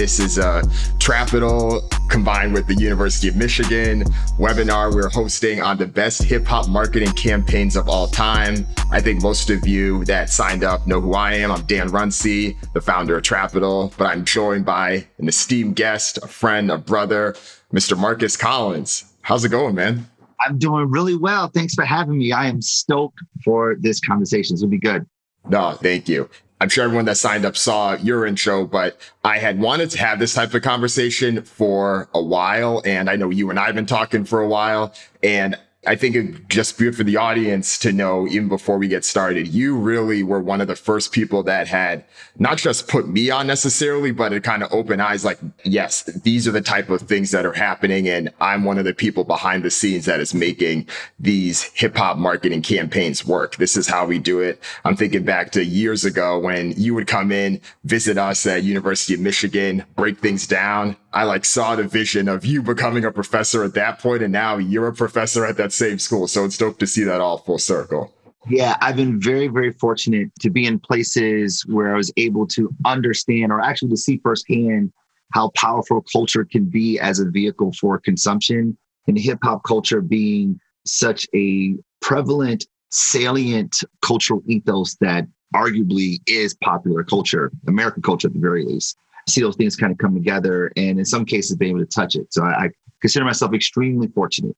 [0.00, 0.62] This is a
[0.96, 4.04] Trapital combined with the University of Michigan
[4.38, 8.66] webinar we're hosting on the best hip hop marketing campaigns of all time.
[8.90, 11.52] I think most of you that signed up know who I am.
[11.52, 16.28] I'm Dan Runcie, the founder of Trapital, but I'm joined by an esteemed guest, a
[16.28, 17.34] friend, a brother,
[17.70, 17.94] Mr.
[17.94, 19.04] Marcus Collins.
[19.20, 20.08] How's it going, man?
[20.40, 21.48] I'm doing really well.
[21.48, 22.32] Thanks for having me.
[22.32, 24.54] I am stoked for this conversation.
[24.54, 25.04] This will be good.
[25.50, 26.30] No, thank you.
[26.60, 30.18] I'm sure everyone that signed up saw your intro, but I had wanted to have
[30.18, 32.82] this type of conversation for a while.
[32.84, 34.92] And I know you and I have been talking for a while.
[35.22, 39.02] And I think it just good for the audience to know, even before we get
[39.02, 42.04] started, you really were one of the first people that had
[42.38, 46.46] not just put me on necessarily, but it kind of opened eyes like, yes, these
[46.46, 48.10] are the type of things that are happening.
[48.10, 50.86] And I'm one of the people behind the scenes that is making
[51.18, 53.56] these hip hop marketing campaigns work.
[53.56, 54.62] This is how we do it.
[54.84, 59.14] I'm thinking back to years ago when you would come in, visit us at University
[59.14, 60.94] of Michigan, break things down.
[61.12, 64.58] I like saw the vision of you becoming a professor at that point, and now
[64.58, 66.28] you're a professor at that same school.
[66.28, 68.12] So it's dope to see that all full circle.
[68.48, 72.74] Yeah, I've been very, very fortunate to be in places where I was able to
[72.84, 74.92] understand or actually to see firsthand
[75.32, 80.58] how powerful culture can be as a vehicle for consumption and hip hop culture being
[80.86, 88.40] such a prevalent, salient cultural ethos that arguably is popular culture, American culture at the
[88.40, 88.96] very least
[89.28, 92.14] see those things kind of come together and in some cases be able to touch
[92.16, 92.32] it.
[92.32, 92.68] So I, I
[93.00, 94.56] consider myself extremely fortunate.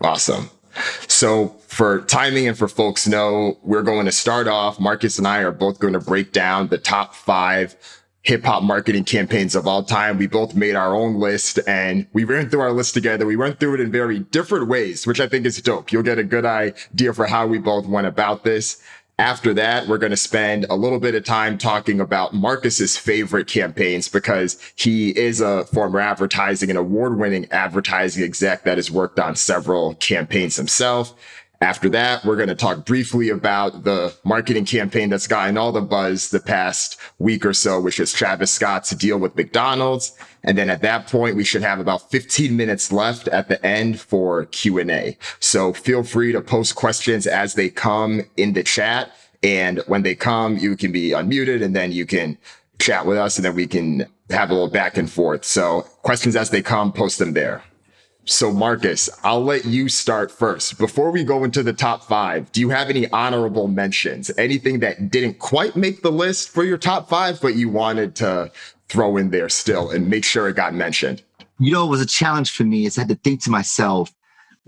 [0.00, 0.50] Awesome.
[1.08, 4.78] So for timing and for folks know, we're going to start off.
[4.78, 7.76] Marcus and I are both going to break down the top five
[8.22, 10.18] hip hop marketing campaigns of all time.
[10.18, 13.24] We both made our own list and we ran through our list together.
[13.24, 15.92] We went through it in very different ways, which I think is dope.
[15.92, 18.82] You'll get a good idea for how we both went about this.
[19.20, 23.48] After that, we're going to spend a little bit of time talking about Marcus's favorite
[23.48, 29.18] campaigns because he is a former advertising and award winning advertising exec that has worked
[29.18, 31.14] on several campaigns himself.
[31.60, 35.80] After that, we're going to talk briefly about the marketing campaign that's gotten all the
[35.80, 40.16] buzz the past week or so, which is Travis Scott's deal with McDonald's.
[40.44, 44.00] And then at that point, we should have about 15 minutes left at the end
[44.00, 45.18] for Q&A.
[45.40, 49.10] So feel free to post questions as they come in the chat.
[49.42, 52.38] And when they come, you can be unmuted and then you can
[52.78, 55.44] chat with us and then we can have a little back and forth.
[55.44, 57.64] So questions as they come, post them there.
[58.30, 60.76] So, Marcus, I'll let you start first.
[60.76, 64.30] Before we go into the top five, do you have any honorable mentions?
[64.36, 68.52] Anything that didn't quite make the list for your top five, but you wanted to
[68.90, 71.22] throw in there still and make sure it got mentioned?
[71.58, 74.12] You know, it was a challenge for me is I had to think to myself,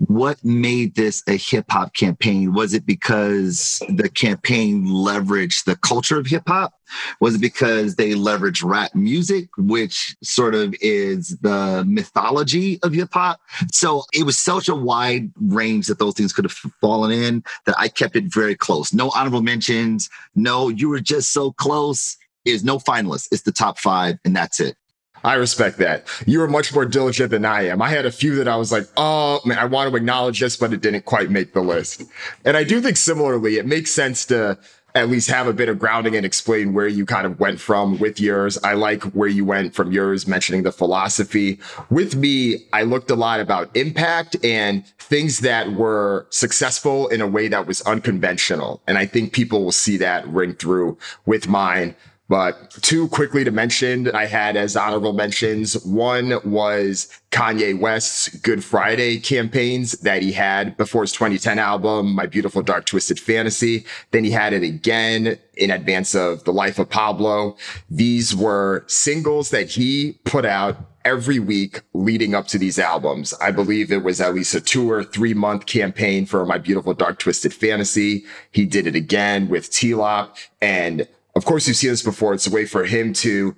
[0.07, 2.53] what made this a hip hop campaign?
[2.53, 6.73] Was it because the campaign leveraged the culture of hip hop?
[7.19, 13.09] Was it because they leveraged rap music, which sort of is the mythology of hip
[13.13, 13.39] hop?
[13.71, 17.75] So it was such a wide range that those things could have fallen in that
[17.77, 18.93] I kept it very close.
[18.93, 20.09] No honorable mentions.
[20.33, 22.17] No, you were just so close.
[22.43, 23.27] Is no finalists.
[23.31, 24.75] It's the top five, and that's it.
[25.23, 26.07] I respect that.
[26.25, 27.81] You were much more diligent than I am.
[27.81, 30.57] I had a few that I was like, oh man, I want to acknowledge this,
[30.57, 32.03] but it didn't quite make the list.
[32.45, 34.57] And I do think similarly, it makes sense to
[34.95, 37.97] at least have a bit of grounding and explain where you kind of went from
[37.99, 38.57] with yours.
[38.63, 41.59] I like where you went from yours, mentioning the philosophy.
[41.89, 47.27] With me, I looked a lot about impact and things that were successful in a
[47.27, 48.81] way that was unconventional.
[48.87, 51.95] And I think people will see that ring through with mine.
[52.31, 55.73] But two quickly to mention I had as honorable mentions.
[55.83, 62.27] One was Kanye West's Good Friday campaigns that he had before his 2010 album, My
[62.27, 63.85] Beautiful Dark Twisted Fantasy.
[64.11, 67.57] Then he had it again in advance of The Life of Pablo.
[67.89, 73.33] These were singles that he put out every week leading up to these albums.
[73.41, 76.93] I believe it was at least a two or three month campaign for My Beautiful
[76.93, 78.23] Dark Twisted Fantasy.
[78.51, 82.33] He did it again with T-Lop and of course, you've seen this before.
[82.33, 83.55] It's a way for him to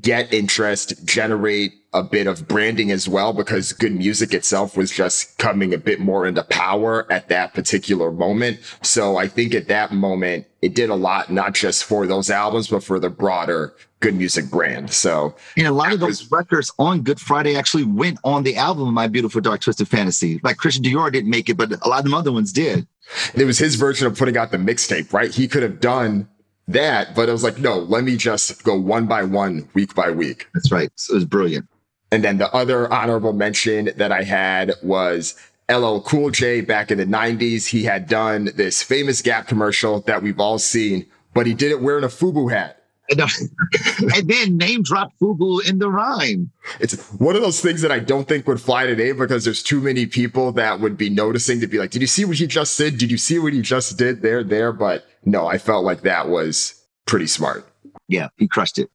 [0.00, 3.96] get interest, generate a bit of branding as well, because G.O.O.D.
[3.96, 8.60] Music itself was just coming a bit more into power at that particular moment.
[8.82, 12.68] So I think at that moment, it did a lot, not just for those albums,
[12.68, 14.18] but for the broader G.O.O.D.
[14.18, 14.92] Music brand.
[14.92, 18.56] So, and a lot of those was, records on Good Friday actually went on the
[18.56, 20.40] album My Beautiful Dark Twisted Fantasy.
[20.42, 22.86] Like Christian Dior didn't make it, but a lot of the other ones did.
[23.34, 25.32] It was his version of putting out the mixtape, right?
[25.32, 26.28] He could have done
[26.68, 30.10] that, but I was like, no, let me just go one by one, week by
[30.10, 30.48] week.
[30.54, 30.90] That's right.
[30.96, 31.68] So it was brilliant.
[32.12, 35.34] And then the other honorable mention that I had was
[35.68, 37.66] LL Cool J back in the 90s.
[37.66, 41.80] He had done this famous Gap commercial that we've all seen, but he did it
[41.80, 42.75] wearing a FUBU hat.
[43.10, 43.28] And, uh,
[44.14, 46.50] and then name drop Fubu in the rhyme.
[46.80, 49.80] It's one of those things that I don't think would fly today because there's too
[49.80, 52.76] many people that would be noticing to be like, did you see what he just
[52.76, 52.98] did?
[52.98, 54.72] Did you see what he just did there, there?
[54.72, 57.66] But no, I felt like that was pretty smart.
[58.08, 58.90] Yeah, he crushed it.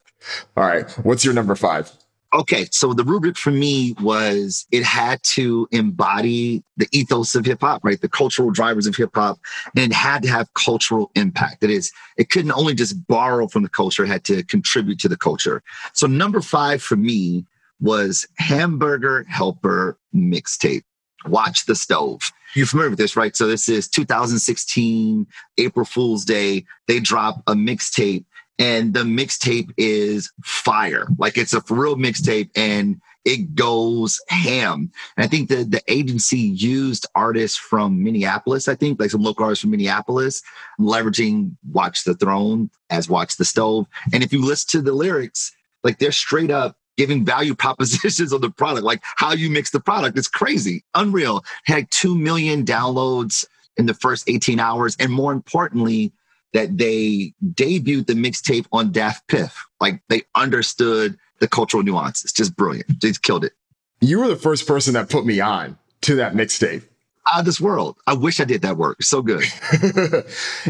[0.55, 0.89] All right.
[1.03, 1.91] What's your number five?
[2.33, 7.60] Okay, so the rubric for me was it had to embody the ethos of hip
[7.60, 8.00] hop, right?
[8.00, 9.38] The cultural drivers of hip hop,
[9.75, 11.60] and had to have cultural impact.
[11.60, 15.10] That is, it couldn't only just borrow from the culture, it had to contribute to
[15.10, 15.62] the culture.
[15.92, 17.45] So number five for me
[17.81, 20.83] was Hamburger Helper mixtape.
[21.25, 22.22] Watch the stove.
[22.56, 23.36] You're familiar with this, right?
[23.36, 26.66] So this is 2016, April Fool's Day.
[26.88, 28.25] They drop a mixtape
[28.59, 31.07] and the mixtape is fire.
[31.18, 34.92] Like it's a real mixtape and it goes ham.
[35.15, 39.45] And I think the the agency used artists from Minneapolis, I think, like some local
[39.45, 40.42] artists from Minneapolis,
[40.80, 43.88] leveraging Watch the Throne as Watch the Stove.
[44.13, 45.51] And if you listen to the lyrics,
[45.83, 49.80] like they're straight up giving value propositions of the product, like how you mix the
[49.80, 50.18] product.
[50.18, 51.44] It's crazy, unreal.
[51.65, 53.45] Had 2 million downloads
[53.77, 54.95] in the first 18 hours.
[55.00, 56.12] And more importantly,
[56.53, 59.53] that they debuted the mixtape on DatPiff.
[59.80, 62.31] Like they understood the cultural nuances.
[62.31, 63.01] Just brilliant.
[63.01, 63.53] They killed it.
[64.00, 66.83] You were the first person that put me on to that mixtape.
[67.31, 67.97] Out of this world.
[68.07, 69.03] I wish I did that work.
[69.03, 69.44] So good.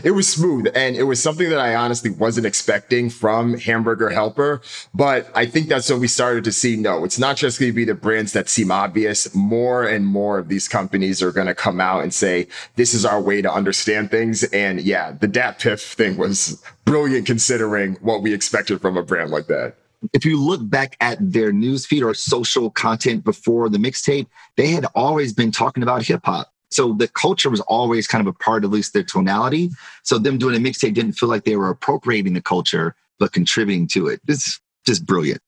[0.03, 4.61] it was smooth and it was something that I honestly wasn't expecting from Hamburger Helper.
[4.93, 7.75] But I think that's when we started to see no, it's not just going to
[7.75, 9.33] be the brands that seem obvious.
[9.33, 13.05] More and more of these companies are going to come out and say, this is
[13.05, 14.43] our way to understand things.
[14.43, 19.31] And yeah, the Dat Piff thing was brilliant considering what we expected from a brand
[19.31, 19.77] like that
[20.13, 24.27] if you look back at their newsfeed or social content before the mixtape,
[24.57, 26.51] they had always been talking about hip hop.
[26.69, 29.69] So the culture was always kind of a part of at least their tonality.
[30.03, 33.87] So them doing a mixtape didn't feel like they were appropriating the culture, but contributing
[33.89, 34.21] to it.
[34.27, 35.41] It's just brilliant.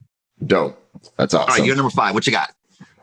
[0.46, 0.80] Dope.
[1.18, 1.50] That's awesome.
[1.50, 2.14] All right, you're number five.
[2.14, 2.54] What you got?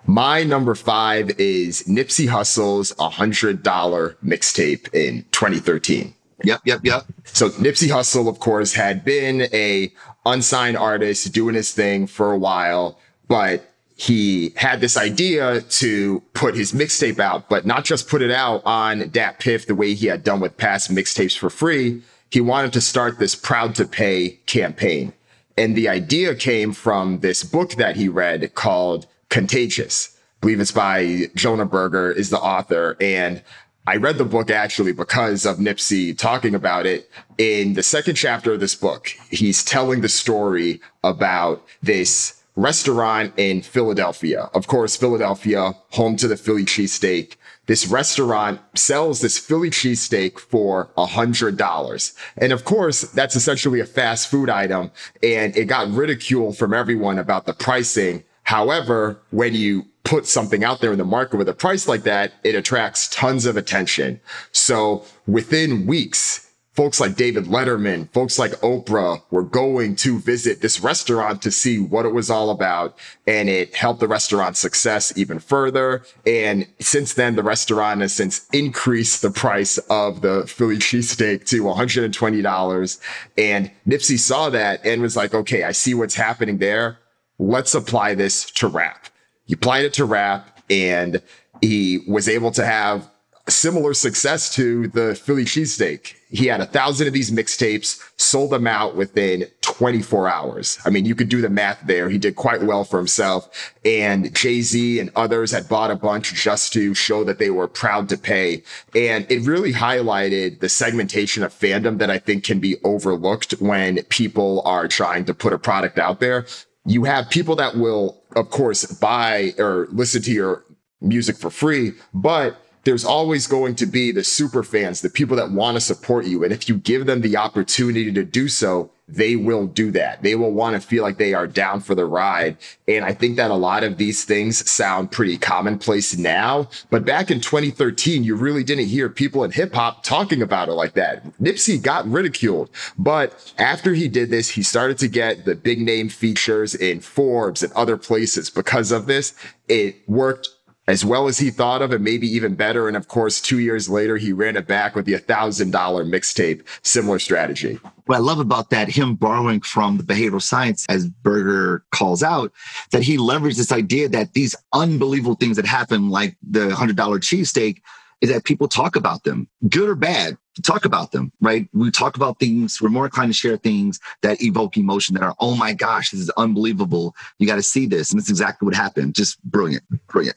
[0.07, 6.15] My number five is Nipsey Hussle's $100 mixtape in 2013.
[6.43, 7.05] Yep, yep, yep.
[7.25, 9.93] So Nipsey Hussle, of course, had been a
[10.27, 13.71] unsigned artist doing his thing for a while, but
[14.01, 18.63] he had this idea to put his mixtape out, but not just put it out
[18.65, 22.03] on Dat Piff the way he had done with past mixtapes for free.
[22.31, 25.13] He wanted to start this proud to pay campaign.
[25.59, 30.17] And the idea came from this book that he read called Contagious.
[30.17, 32.97] I believe it's by Jonah Berger is the author.
[33.03, 33.43] And
[33.87, 37.11] I read the book actually because of Nipsey talking about it.
[37.39, 43.63] In the second chapter of this book, he's telling the story about this restaurant in
[43.63, 44.51] Philadelphia.
[44.53, 47.37] Of course, Philadelphia, home to the Philly cheesesteak.
[47.67, 52.13] This restaurant sells this Philly cheesesteak for a hundred dollars.
[52.37, 54.91] And of course, that's essentially a fast food item.
[55.23, 58.25] And it got ridiculed from everyone about the pricing.
[58.43, 62.33] However, when you put something out there in the market with a price like that,
[62.43, 64.21] it attracts tons of attention.
[64.53, 70.81] So within weeks, folks like David Letterman, folks like Oprah were going to visit this
[70.81, 72.97] restaurant to see what it was all about.
[73.27, 76.03] And it helped the restaurant's success even further.
[76.27, 81.65] And since then, the restaurant has since increased the price of the Philly cheesesteak to
[81.65, 83.01] $120.
[83.37, 86.99] And Nipsey saw that and was like, okay, I see what's happening there.
[87.41, 89.07] Let's apply this to rap.
[89.47, 91.23] He applied it to rap and
[91.63, 93.11] he was able to have
[93.49, 96.17] similar success to the Philly cheesesteak.
[96.29, 100.79] He had a thousand of these mixtapes, sold them out within 24 hours.
[100.85, 102.11] I mean, you could do the math there.
[102.11, 103.73] He did quite well for himself.
[103.87, 107.67] And Jay Z and others had bought a bunch just to show that they were
[107.67, 108.63] proud to pay.
[108.95, 114.03] And it really highlighted the segmentation of fandom that I think can be overlooked when
[114.05, 116.45] people are trying to put a product out there
[116.91, 120.65] you have people that will, of course, buy or listen to your
[121.01, 125.53] music for free, but there's always going to be the super fans, the people that
[125.53, 126.43] want to support you.
[126.43, 130.23] And if you give them the opportunity to do so, they will do that.
[130.23, 132.57] They will want to feel like they are down for the ride.
[132.89, 136.69] And I think that a lot of these things sound pretty commonplace now.
[136.91, 140.73] But back in 2013, you really didn't hear people in hip hop talking about it
[140.73, 141.25] like that.
[141.39, 142.71] Nipsey got ridiculed.
[142.99, 147.63] But after he did this, he started to get the big name features in Forbes
[147.63, 149.35] and other places because of this.
[149.69, 150.49] It worked
[150.91, 152.89] as well as he thought of, and maybe even better.
[152.89, 157.21] And of course, two years later, he ran it back with the $1,000 mixtape, similar
[157.21, 157.79] strategy.
[158.07, 162.51] What I love about that, him borrowing from the behavioral science, as Berger calls out,
[162.91, 167.83] that he leveraged this idea that these unbelievable things that happen, like the $100 cheesesteak,
[168.21, 170.37] is that people talk about them, good or bad.
[170.63, 171.69] talk about them, right?
[171.73, 175.35] We talk about things, we're more inclined to share things that evoke emotion that are,
[175.39, 177.15] oh my gosh, this is unbelievable.
[177.39, 178.11] You got to see this.
[178.11, 179.15] And that's exactly what happened.
[179.15, 180.37] Just brilliant, brilliant.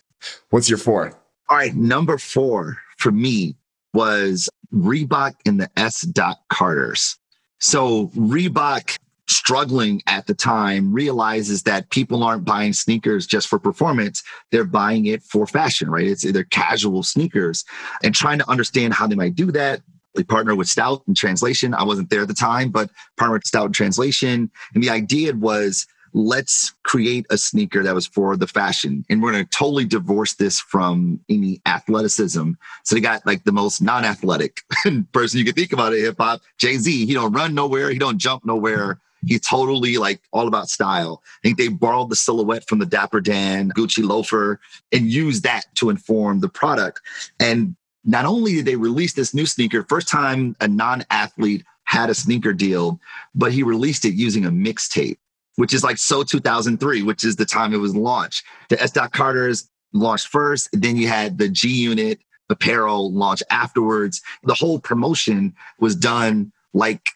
[0.49, 1.13] What's your four?
[1.49, 1.75] All right.
[1.75, 3.55] Number four for me
[3.93, 6.01] was Reebok and the S.
[6.01, 7.17] Dot Carters.
[7.59, 14.21] So Reebok struggling at the time realizes that people aren't buying sneakers just for performance
[14.51, 17.63] they're buying it for fashion right it's they're casual sneakers
[18.03, 19.81] and trying to understand how they might do that
[20.15, 21.73] they partner with Stoute in translation.
[21.73, 24.51] I wasn't there at the time, but partnered with Stoute in translation.
[24.73, 29.03] And the idea was let's create a sneaker that was for the fashion.
[29.09, 32.51] And we're going to totally divorce this from any athleticism.
[32.83, 34.61] So they got like the most non-athletic
[35.11, 37.05] person you could think about in hip hop, Jay-Z.
[37.05, 37.89] He don't run nowhere.
[37.89, 38.99] He don't jump nowhere.
[39.25, 41.21] He's totally like all about style.
[41.25, 44.59] I think they borrowed the silhouette from the Dapper Dan Gucci loafer
[44.91, 47.01] and used that to inform the product.
[47.39, 52.09] And not only did they release this new sneaker, first time a non athlete had
[52.09, 52.99] a sneaker deal,
[53.35, 55.17] but he released it using a mixtape,
[55.55, 58.43] which is like so 2003, which is the time it was launched.
[58.69, 58.91] The S.
[58.91, 62.19] Dot Carter's launched first, then you had the G Unit
[62.49, 64.21] apparel launch afterwards.
[64.43, 67.09] The whole promotion was done like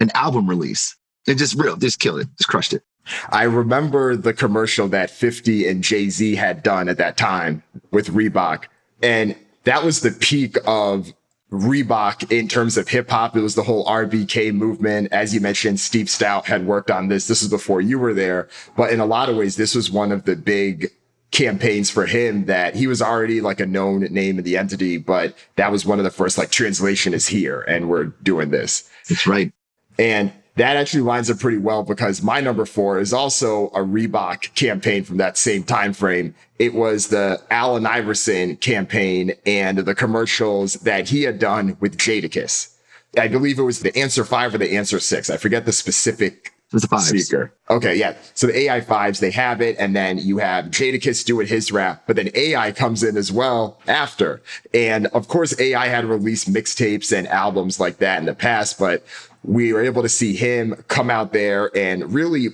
[0.00, 0.96] an album release.
[1.26, 2.82] It just real, just killed it, just crushed it.
[3.30, 8.08] I remember the commercial that 50 and Jay Z had done at that time with
[8.08, 8.64] Reebok.
[9.02, 11.12] And that was the peak of
[11.60, 13.36] Reebok in terms of hip hop.
[13.36, 15.08] It was the whole RBK movement.
[15.12, 17.26] As you mentioned, Steve Stoute had worked on this.
[17.26, 18.48] This is before you were there.
[18.76, 20.90] But in a lot of ways, this was one of the big
[21.30, 25.36] campaigns for him that he was already like a known name in the entity, but
[25.56, 28.88] that was one of the first like translation is here and we're doing this.
[29.08, 29.52] That's right.
[29.98, 34.54] And that actually lines up pretty well because my number four is also a Reebok
[34.54, 36.34] campaign from that same time frame.
[36.58, 42.72] It was the Allen Iverson campaign and the commercials that he had done with Jadakiss.
[43.18, 45.30] I believe it was the answer five or the answer six.
[45.30, 47.08] I forget the specific the fives.
[47.08, 47.52] speaker.
[47.70, 48.16] Okay, yeah.
[48.34, 52.04] So the AI fives, they have it, and then you have Jadakiss doing his rap,
[52.06, 54.42] but then AI comes in as well after.
[54.72, 59.04] And of course, AI had released mixtapes and albums like that in the past, but
[59.44, 62.48] we were able to see him come out there and really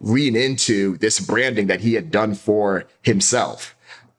[0.00, 3.74] lean into this branding that he had done for himself.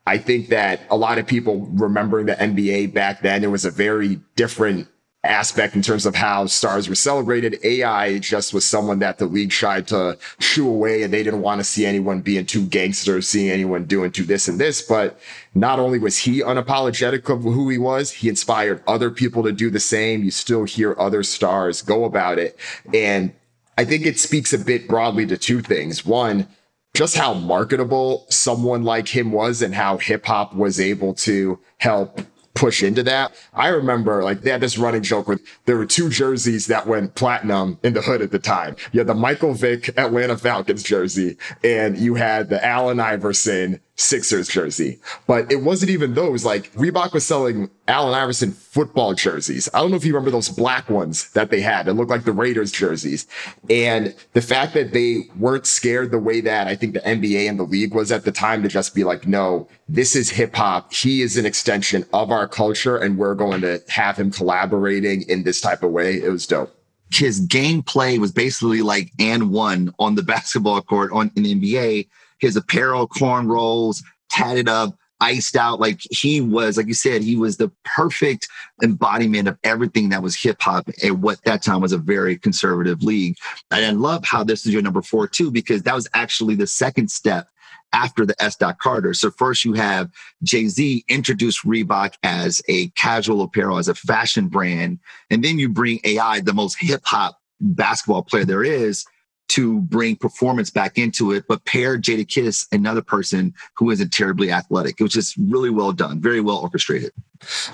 [0.08, 3.72] I think that a lot of people remembering the NBA back then, it was a
[3.72, 4.88] very different
[5.26, 7.60] aspect in terms of how stars were celebrated.
[7.64, 11.60] AI just was someone that the league tried to shoo away and they didn't want
[11.60, 14.82] to see anyone being too gangster, seeing anyone doing too this and this.
[14.82, 15.20] But
[15.54, 19.70] not only was he unapologetic of who he was, he inspired other people to do
[19.70, 20.24] the same.
[20.24, 22.58] You still hear other stars go about it.
[22.94, 23.34] And
[23.78, 26.06] I think it speaks a bit broadly to two things.
[26.06, 26.48] One,
[26.96, 32.22] just how marketable someone like him was and how hip hop was able to help
[32.56, 33.36] push into that.
[33.54, 37.14] I remember like they had this running joke with there were two jerseys that went
[37.16, 38.76] platinum in the hood at the time.
[38.92, 44.50] You had the Michael Vick Atlanta Falcons jersey and you had the Allen Iverson Sixers
[44.50, 45.00] jersey.
[45.26, 46.44] But it wasn't even those.
[46.44, 49.70] Like Reebok was selling Allen Iverson football jerseys.
[49.74, 51.88] I don't know if you remember those black ones that they had.
[51.88, 53.26] It looked like the Raiders jerseys.
[53.70, 57.58] And the fact that they weren't scared the way that I think the NBA and
[57.58, 60.92] the league was at the time to just be like, no, this is hip hop.
[60.92, 65.44] He is an extension of our culture and we're going to have him collaborating in
[65.44, 66.16] this type of way.
[66.16, 66.76] It was dope
[67.14, 72.08] his gameplay was basically like and one on the basketball court on in the NBA
[72.40, 75.80] his apparel, cornrows, tatted up, iced out.
[75.80, 78.48] Like he was, like you said, he was the perfect
[78.84, 83.02] embodiment of everything that was hip hop at what that time was a very conservative
[83.02, 83.36] league.
[83.72, 86.68] And I love how this is your number four too, because that was actually the
[86.68, 87.48] second step
[87.94, 88.58] after the S.
[88.58, 89.14] Dot Carter.
[89.14, 90.12] So first you have
[90.44, 95.00] Jay Z introduce Reebok as a casual apparel, as a fashion brand,
[95.30, 99.06] and then you bring AI, the most hip hop basketball player there is,
[99.50, 104.96] to bring performance back into it, but pair Jadakiss, another person who isn't terribly athletic.
[105.00, 107.12] It was just really well done, very well orchestrated.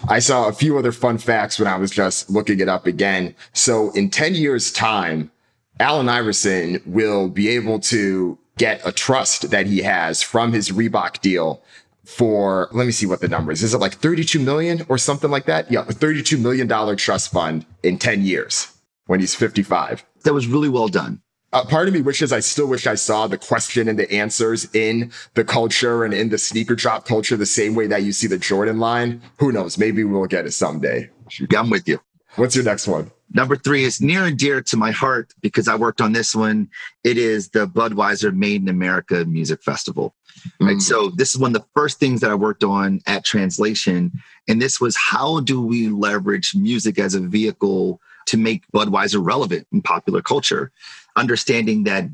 [0.07, 3.35] I saw a few other fun facts when I was just looking it up again.
[3.53, 5.31] So in 10 years time,
[5.79, 11.21] Allen Iverson will be able to get a trust that he has from his Reebok
[11.21, 11.63] deal
[12.05, 13.63] for let me see what the number is.
[13.63, 15.71] Is it like 32 million or something like that?
[15.71, 18.71] Yeah, a 32 million dollar trust fund in 10 years
[19.05, 20.05] when he's 55.
[20.23, 21.21] That was really well done
[21.53, 24.73] uh, part of me wishes I still wish I saw the question and the answers
[24.73, 28.27] in the culture and in the sneaker drop culture the same way that you see
[28.27, 29.21] the Jordan line.
[29.39, 29.77] Who knows?
[29.77, 31.09] Maybe we'll get it someday.
[31.55, 31.99] I'm with you.
[32.35, 33.11] What's your next one?
[33.33, 36.69] Number three is near and dear to my heart because I worked on this one.
[37.03, 40.13] It is the Budweiser Made in America Music Festival.
[40.59, 40.77] Right.
[40.77, 40.81] Mm.
[40.81, 44.11] So this is one of the first things that I worked on at Translation.
[44.47, 49.65] And this was how do we leverage music as a vehicle to make Budweiser relevant
[49.71, 50.71] in popular culture?
[51.15, 52.05] Understanding that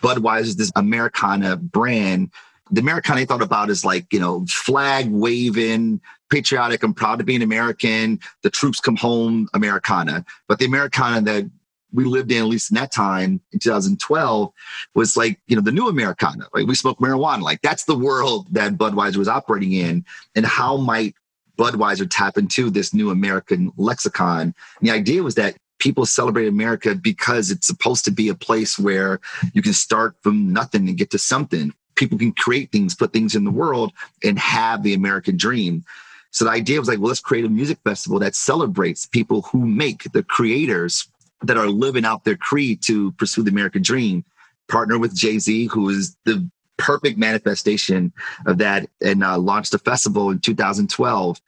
[0.00, 2.30] Budweiser is this Americana brand.
[2.70, 7.24] The Americana I thought about is like, you know, flag waving, patriotic, I'm proud to
[7.24, 10.24] be an American, the troops come home, Americana.
[10.48, 11.50] But the Americana that
[11.92, 14.52] we lived in, at least in that time in 2012,
[14.94, 16.46] was like, you know, the new Americana.
[16.54, 17.42] Like we smoke marijuana.
[17.42, 20.04] Like that's the world that Budweiser was operating in.
[20.34, 21.14] And how might
[21.58, 24.40] Budweiser tap into this new American lexicon?
[24.40, 24.54] And
[24.88, 29.18] the idea was that people celebrate America because it's supposed to be a place where
[29.52, 31.74] you can start from nothing and get to something.
[31.96, 35.84] People can create things, put things in the world, and have the American dream.
[36.30, 39.66] So the idea was like, well, let's create a music festival that celebrates people who
[39.66, 41.08] make the creators
[41.42, 44.24] that are living out their creed to pursue the American dream.
[44.68, 48.12] Partner with Jay Z, who is the perfect manifestation
[48.46, 51.40] of that, and uh, launched a festival in 2012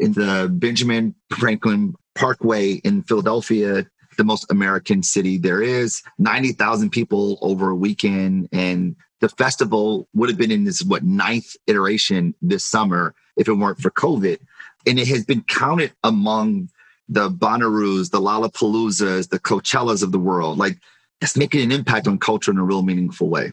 [0.00, 6.02] in the Benjamin Franklin Parkway in Philadelphia, the most American city there is.
[6.18, 8.48] 90,000 people over a weekend.
[8.52, 13.54] And the festival would have been in this, what, ninth iteration this summer if it
[13.54, 14.38] weren't for COVID.
[14.86, 16.68] And it has been counted among
[17.08, 20.58] the Bonnaroos, the Lollapaloozas, the Coachellas of the world.
[20.58, 20.78] Like,
[21.20, 23.52] it's making an impact on culture in a real meaningful way.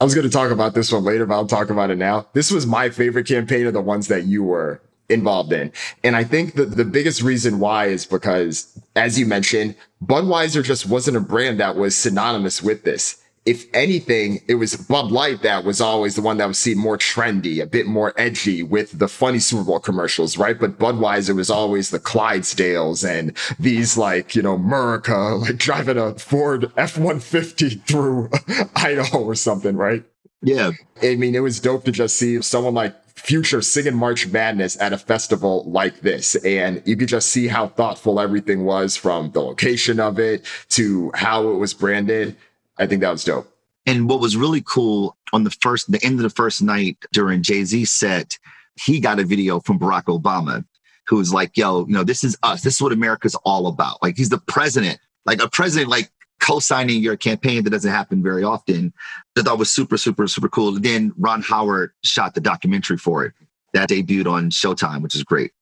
[0.00, 2.28] I was going to talk about this one later, but I'll talk about it now.
[2.32, 5.72] This was my favorite campaign of the ones that you were involved in.
[6.04, 9.74] And I think that the biggest reason why is because, as you mentioned,
[10.04, 13.22] Budweiser just wasn't a brand that was synonymous with this.
[13.46, 16.98] If anything, it was Bud Light that was always the one that was seen more
[16.98, 20.60] trendy, a bit more edgy with the funny Super Bowl commercials, right?
[20.60, 26.14] But Budweiser was always the Clydesdales and these like, you know, America, like driving a
[26.18, 28.28] Ford F-150 through
[28.76, 30.04] Idaho or something, right?
[30.42, 30.72] Yeah.
[31.02, 34.92] I mean, it was dope to just see someone like Future singing March Madness at
[34.92, 36.34] a festival like this.
[36.36, 41.10] And you could just see how thoughtful everything was from the location of it to
[41.14, 42.36] how it was branded.
[42.78, 43.52] I think that was dope.
[43.86, 47.42] And what was really cool on the first, the end of the first night during
[47.42, 48.38] Jay Z set,
[48.76, 50.64] he got a video from Barack Obama,
[51.06, 52.62] who was like, "Yo, you know, this is us.
[52.62, 54.02] This is what America's all about.
[54.02, 55.00] Like, he's the president.
[55.24, 58.92] Like a president, like co-signing your campaign that doesn't happen very often.
[59.34, 60.76] That thought was super, super, super cool.
[60.76, 63.34] And then Ron Howard shot the documentary for it
[63.72, 65.52] that debuted on Showtime, which is great.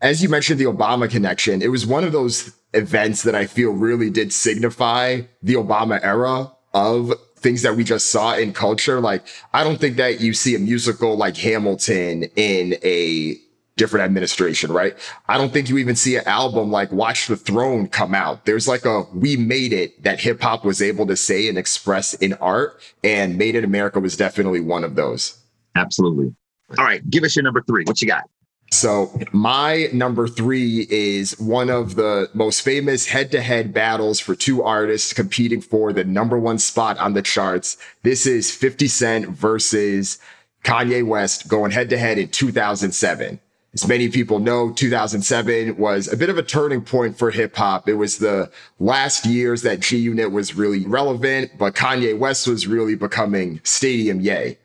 [0.00, 3.70] As you mentioned, the Obama connection, it was one of those events that I feel
[3.70, 9.00] really did signify the Obama era of things that we just saw in culture.
[9.00, 13.36] Like, I don't think that you see a musical like Hamilton in a
[13.76, 14.96] different administration, right?
[15.28, 18.44] I don't think you even see an album like Watch the Throne come out.
[18.44, 22.14] There's like a we made it that hip hop was able to say and express
[22.14, 25.38] in art, and Made in America was definitely one of those.
[25.74, 26.34] Absolutely.
[26.78, 27.84] All right, give us your number three.
[27.84, 28.24] What you got?
[28.70, 35.12] So my number three is one of the most famous head-to-head battles for two artists
[35.12, 37.76] competing for the number one spot on the charts.
[38.02, 40.18] This is 50 Cent versus
[40.64, 43.38] Kanye West going head-to-head in 2007.
[43.74, 47.88] As many people know, 2007 was a bit of a turning point for hip hop.
[47.88, 52.68] It was the last years that G Unit was really relevant, but Kanye West was
[52.68, 54.58] really becoming Stadium Yay.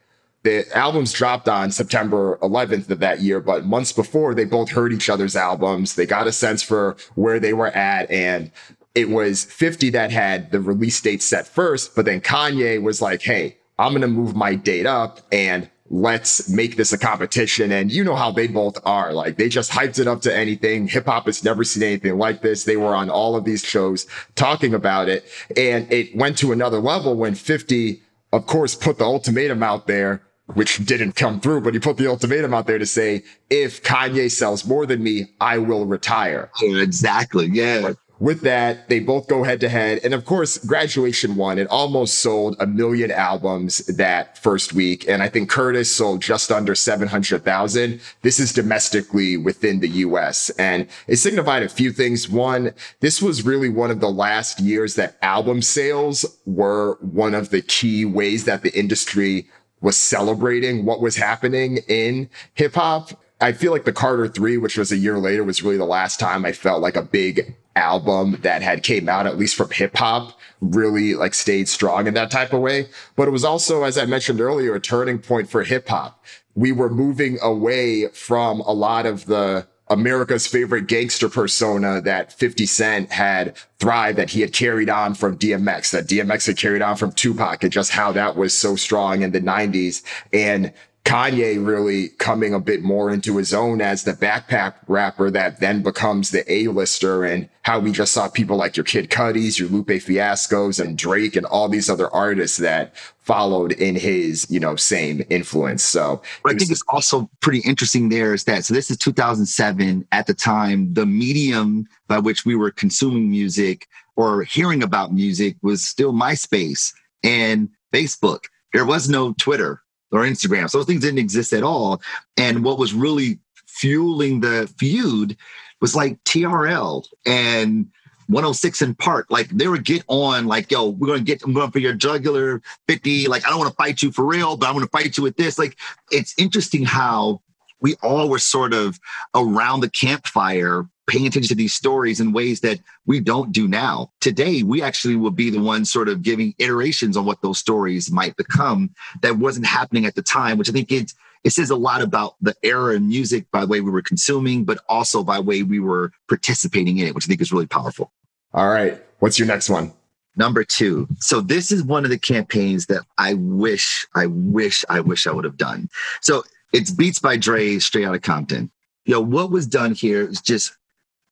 [0.43, 4.93] The albums dropped on September 11th of that year, but months before, they both heard
[4.93, 5.95] each other's albums.
[5.95, 8.09] They got a sense for where they were at.
[8.11, 8.51] And
[8.93, 13.23] it was 50 that had the release date set first, but then Kanye was like,
[13.23, 17.71] hey, I'm going to move my date up and let's make this a competition.
[17.71, 19.13] And you know how they both are.
[19.13, 20.87] Like they just hyped it up to anything.
[20.87, 22.63] Hip hop has never seen anything like this.
[22.63, 25.25] They were on all of these shows talking about it.
[25.57, 30.21] And it went to another level when 50, of course, put the ultimatum out there.
[30.55, 33.21] Which didn't come through, but he put the ultimatum out there to say,
[33.51, 36.49] if Kanye sells more than me, I will retire.
[36.59, 37.45] Exactly.
[37.51, 40.01] Yeah with that, they both go head to head.
[40.03, 41.57] And of course, Graduation won.
[41.57, 45.07] It almost sold a million albums that first week.
[45.07, 48.01] And I think Curtis sold just under 700,000.
[48.21, 50.49] This is domestically within the US.
[50.51, 52.29] And it signified a few things.
[52.29, 57.49] One, this was really one of the last years that album sales were one of
[57.49, 59.47] the key ways that the industry
[59.81, 63.11] was celebrating what was happening in hip hop.
[63.41, 66.19] I feel like the Carter 3, which was a year later, was really the last
[66.19, 69.95] time I felt like a big album that had came out, at least from hip
[69.95, 72.89] hop, really like stayed strong in that type of way.
[73.15, 76.23] But it was also, as I mentioned earlier, a turning point for hip hop.
[76.55, 82.65] We were moving away from a lot of the America's favorite gangster persona that 50
[82.65, 86.95] Cent had thrived, that he had carried on from DMX, that DMX had carried on
[86.95, 90.03] from Tupac, and just how that was so strong in the 90s.
[90.31, 90.73] And
[91.05, 95.81] Kanye really coming a bit more into his own as the backpack rapper that then
[95.81, 99.87] becomes the A-lister and how we just saw people like your Kid Cudis, your Lupe
[99.87, 105.23] Fiascos and Drake and all these other artists that followed in his, you know, same
[105.29, 105.83] influence.
[105.83, 110.27] So I think it's also pretty interesting there is that so this is 2007 at
[110.27, 115.83] the time the medium by which we were consuming music or hearing about music was
[115.83, 118.45] still MySpace and Facebook.
[118.73, 120.69] There was no Twitter or Instagram.
[120.69, 122.01] So those things didn't exist at all.
[122.37, 125.37] And what was really fueling the feud
[125.81, 127.87] was like TRL and
[128.27, 129.27] 106 in Park.
[129.29, 132.61] Like they would get on, like, yo, we're gonna get, I'm going for your jugular
[132.87, 133.27] 50.
[133.27, 135.37] Like, I don't want to fight you for real, but I'm gonna fight you with
[135.37, 135.57] this.
[135.57, 135.77] Like,
[136.11, 137.41] it's interesting how
[137.81, 138.99] we all were sort of
[139.35, 144.11] around the campfire paying attention to these stories in ways that we don't do now.
[144.21, 148.11] Today, we actually will be the ones sort of giving iterations on what those stories
[148.11, 148.91] might become
[149.23, 151.13] that wasn't happening at the time, which I think it,
[151.43, 154.65] it says a lot about the era in music by the way we were consuming,
[154.65, 157.67] but also by the way we were participating in it, which I think is really
[157.67, 158.11] powerful.
[158.53, 159.01] All right.
[159.17, 159.93] What's your next one?
[160.35, 161.07] Number two.
[161.19, 165.31] So this is one of the campaigns that I wish, I wish, I wish I
[165.31, 165.89] would have done.
[166.21, 168.71] So it's Beats by Dre, straight out of Compton.
[169.05, 170.75] You know, what was done here is just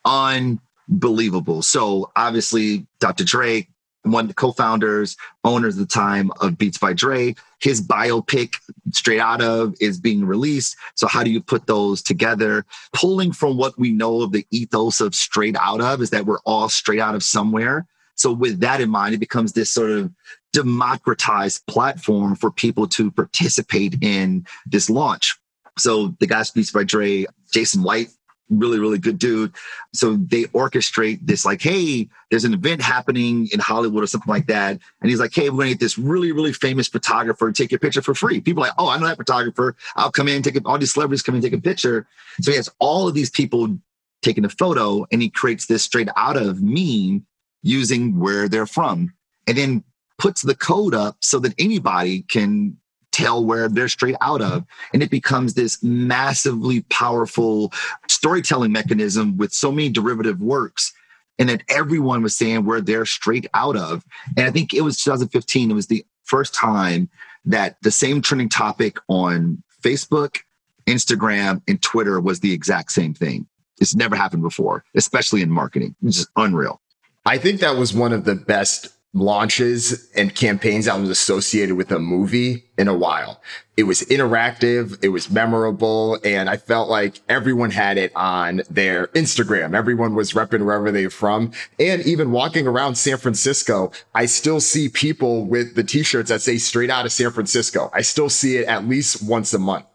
[0.05, 1.61] unbelievable.
[1.61, 3.23] So obviously, Dr.
[3.23, 3.67] Dre,
[4.03, 8.55] one of the co-founders, owners at the time of Beats by Dre, his biopic
[8.91, 10.75] straight out of is being released.
[10.95, 12.65] So how do you put those together?
[12.93, 16.39] Pulling from what we know of the ethos of straight out of is that we're
[16.45, 17.85] all straight out of somewhere.
[18.15, 20.11] So with that in mind, it becomes this sort of
[20.57, 25.39] democratized platform for people to participate in this launch.
[25.77, 28.09] So the guy Beats by Dre, Jason White,
[28.49, 29.53] really, really good dude.
[29.93, 34.47] So they orchestrate this like, hey, there's an event happening in Hollywood or something like
[34.47, 34.79] that.
[35.01, 37.79] And he's like, hey, we're gonna get this really, really famous photographer to take your
[37.79, 38.41] picture for free.
[38.41, 39.75] People like, oh, I know that photographer.
[39.95, 42.07] I'll come in, take a, all these celebrities come in, take a picture.
[42.41, 43.77] So he has all of these people
[44.23, 47.27] taking a photo and he creates this straight out of meme
[47.61, 49.13] using where they're from.
[49.45, 49.83] And then
[50.17, 52.77] puts the code up so that anybody can
[53.11, 54.63] tell where they're straight out of.
[54.93, 57.73] And it becomes this massively powerful
[58.07, 60.93] storytelling mechanism with so many derivative works.
[61.39, 64.03] And that everyone was saying where they're straight out of.
[64.35, 67.09] And I think it was 2015, it was the first time
[67.45, 70.39] that the same trending topic on Facebook,
[70.87, 73.47] Instagram, and Twitter was the exact same thing.
[73.79, 75.95] It's never happened before, especially in marketing.
[76.03, 76.81] It's unreal.
[77.25, 81.91] I think that was one of the best launches and campaigns that was associated with
[81.91, 83.41] a movie in a while.
[83.75, 89.07] It was interactive, it was memorable, and I felt like everyone had it on their
[89.07, 89.75] Instagram.
[89.75, 91.51] Everyone was repping wherever they're from.
[91.79, 96.57] And even walking around San Francisco, I still see people with the t-shirts that say
[96.57, 97.91] straight out of San Francisco.
[97.93, 99.85] I still see it at least once a month.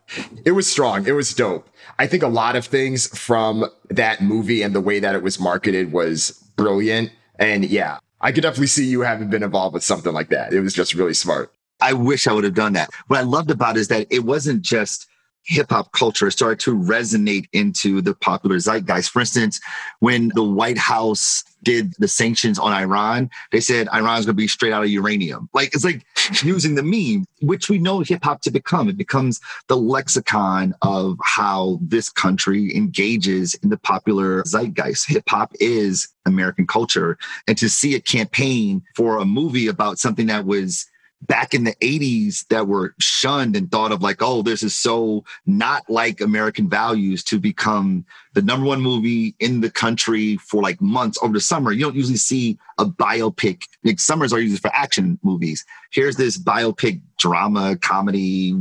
[0.44, 1.06] It was strong.
[1.06, 1.68] It was dope.
[1.98, 5.40] I think a lot of things from that movie and the way that it was
[5.40, 7.10] marketed was brilliant.
[7.38, 10.52] And yeah, I could definitely see you having been involved with something like that.
[10.52, 11.52] It was just really smart.
[11.80, 12.90] I wish I would have done that.
[13.08, 15.08] What I loved about is that it wasn't just
[15.44, 19.10] hip hop culture started to resonate into the popular zeitgeist.
[19.10, 19.60] For instance,
[20.00, 24.48] when the White House did the sanctions on Iran, they said Iran's going to be
[24.48, 25.48] straight out of uranium.
[25.52, 26.04] Like it's like
[26.42, 28.88] using the meme, which we know hip hop to become.
[28.88, 35.08] It becomes the lexicon of how this country engages in the popular zeitgeist.
[35.08, 37.18] Hip hop is American culture.
[37.46, 40.86] And to see a campaign for a movie about something that was
[41.22, 45.24] back in the 80s that were shunned and thought of like, oh, this is so
[45.46, 48.04] not like American values to become
[48.34, 51.72] the number one movie in the country for like months over the summer.
[51.72, 53.62] You don't usually see a biopic.
[53.84, 55.64] Like summers are usually for action movies.
[55.92, 58.54] Here's this biopic drama, comedy,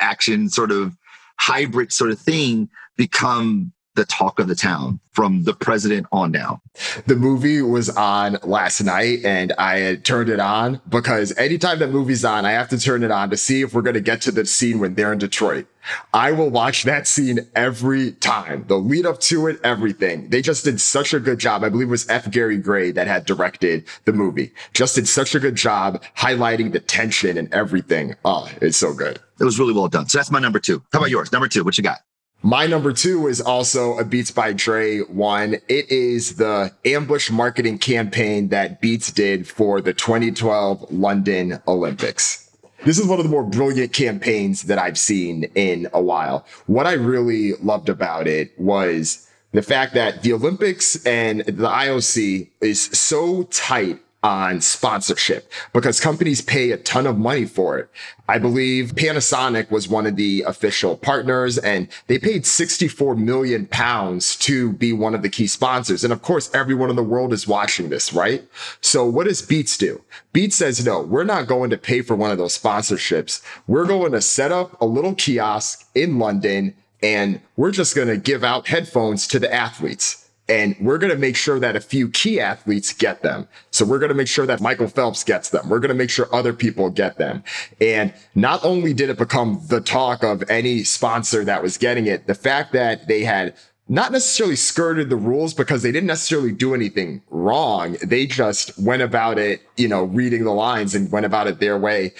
[0.00, 0.96] action sort of
[1.38, 6.60] hybrid sort of thing become the talk of the town from the president on down.
[7.06, 11.90] The movie was on last night and I had turned it on because anytime that
[11.90, 14.22] movie's on, I have to turn it on to see if we're going to get
[14.22, 15.66] to the scene when they're in Detroit.
[16.12, 18.64] I will watch that scene every time.
[18.68, 20.28] The lead up to it, everything.
[20.28, 21.64] They just did such a good job.
[21.64, 22.30] I believe it was F.
[22.30, 24.52] Gary Gray that had directed the movie.
[24.72, 28.14] Just did such a good job highlighting the tension and everything.
[28.24, 29.18] Oh, it's so good.
[29.40, 30.08] It was really well done.
[30.08, 30.82] So that's my number two.
[30.92, 31.32] How about yours?
[31.32, 32.00] Number two, what you got?
[32.42, 35.56] My number two is also a Beats by Dre one.
[35.68, 42.50] It is the ambush marketing campaign that Beats did for the 2012 London Olympics.
[42.82, 46.46] This is one of the more brilliant campaigns that I've seen in a while.
[46.66, 52.48] What I really loved about it was the fact that the Olympics and the IOC
[52.62, 57.88] is so tight on sponsorship because companies pay a ton of money for it.
[58.28, 64.36] I believe Panasonic was one of the official partners and they paid 64 million pounds
[64.36, 66.04] to be one of the key sponsors.
[66.04, 68.44] And of course, everyone in the world is watching this, right?
[68.82, 70.02] So what does Beats do?
[70.32, 73.42] Beats says, no, we're not going to pay for one of those sponsorships.
[73.66, 78.18] We're going to set up a little kiosk in London and we're just going to
[78.18, 82.10] give out headphones to the athletes and we're going to make sure that a few
[82.10, 83.46] key athletes get them.
[83.70, 85.68] So we're going to make sure that Michael Phelps gets them.
[85.68, 87.44] We're going to make sure other people get them.
[87.80, 92.26] And not only did it become the talk of any sponsor that was getting it,
[92.26, 93.54] the fact that they had
[93.88, 97.96] not necessarily skirted the rules because they didn't necessarily do anything wrong.
[98.04, 101.78] They just went about it, you know, reading the lines and went about it their
[101.78, 102.12] way.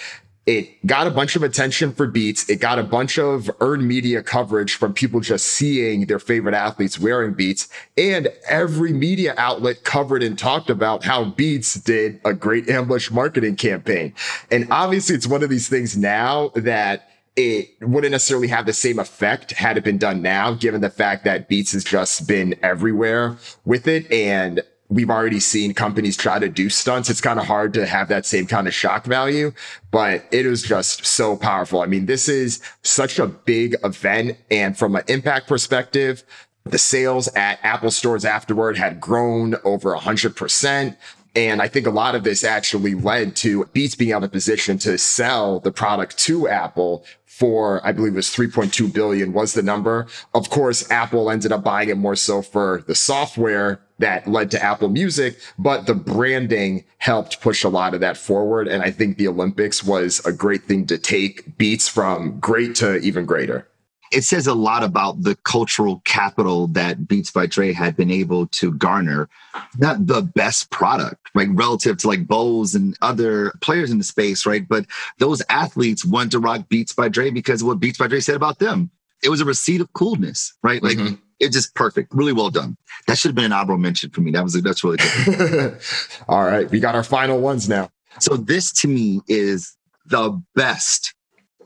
[0.47, 2.49] It got a bunch of attention for Beats.
[2.49, 6.97] It got a bunch of earned media coverage from people just seeing their favorite athletes
[6.97, 7.69] wearing Beats.
[7.95, 13.55] And every media outlet covered and talked about how Beats did a great ambush marketing
[13.55, 14.15] campaign.
[14.49, 18.99] And obviously, it's one of these things now that it wouldn't necessarily have the same
[18.99, 23.37] effect had it been done now, given the fact that Beats has just been everywhere
[23.63, 24.11] with it.
[24.11, 27.09] And we've already seen companies try to do stunts.
[27.09, 29.53] It's kind of hard to have that same kind of shock value,
[29.89, 31.81] but it is just so powerful.
[31.81, 34.37] I mean, this is such a big event.
[34.51, 36.23] And from an impact perspective,
[36.65, 40.95] the sales at Apple stores afterward had grown over 100%.
[41.35, 44.77] And I think a lot of this actually led to Beats being out of position
[44.79, 49.63] to sell the product to Apple for, I believe it was 3.2 billion was the
[49.63, 50.07] number.
[50.33, 54.61] Of course, Apple ended up buying it more so for the software that led to
[54.61, 58.67] Apple Music, but the branding helped push a lot of that forward.
[58.67, 62.97] And I think the Olympics was a great thing to take Beats from great to
[62.97, 63.67] even greater
[64.11, 68.47] it says a lot about the cultural capital that Beats by Dre had been able
[68.47, 69.29] to garner.
[69.77, 71.47] Not the best product, right?
[71.49, 74.67] Relative to like Bose and other players in the space, right?
[74.67, 74.85] But
[75.19, 78.35] those athletes wanted to rock Beats by Dre because of what Beats by Dre said
[78.35, 78.91] about them.
[79.23, 80.83] It was a receipt of coolness, right?
[80.83, 81.15] Like mm-hmm.
[81.39, 82.13] it's just perfect.
[82.13, 82.75] Really well done.
[83.07, 84.31] That should have been an honorable mention for me.
[84.31, 85.79] That was that's really good.
[86.27, 86.69] All right.
[86.69, 87.89] We got our final ones now.
[88.19, 91.13] So this to me is the best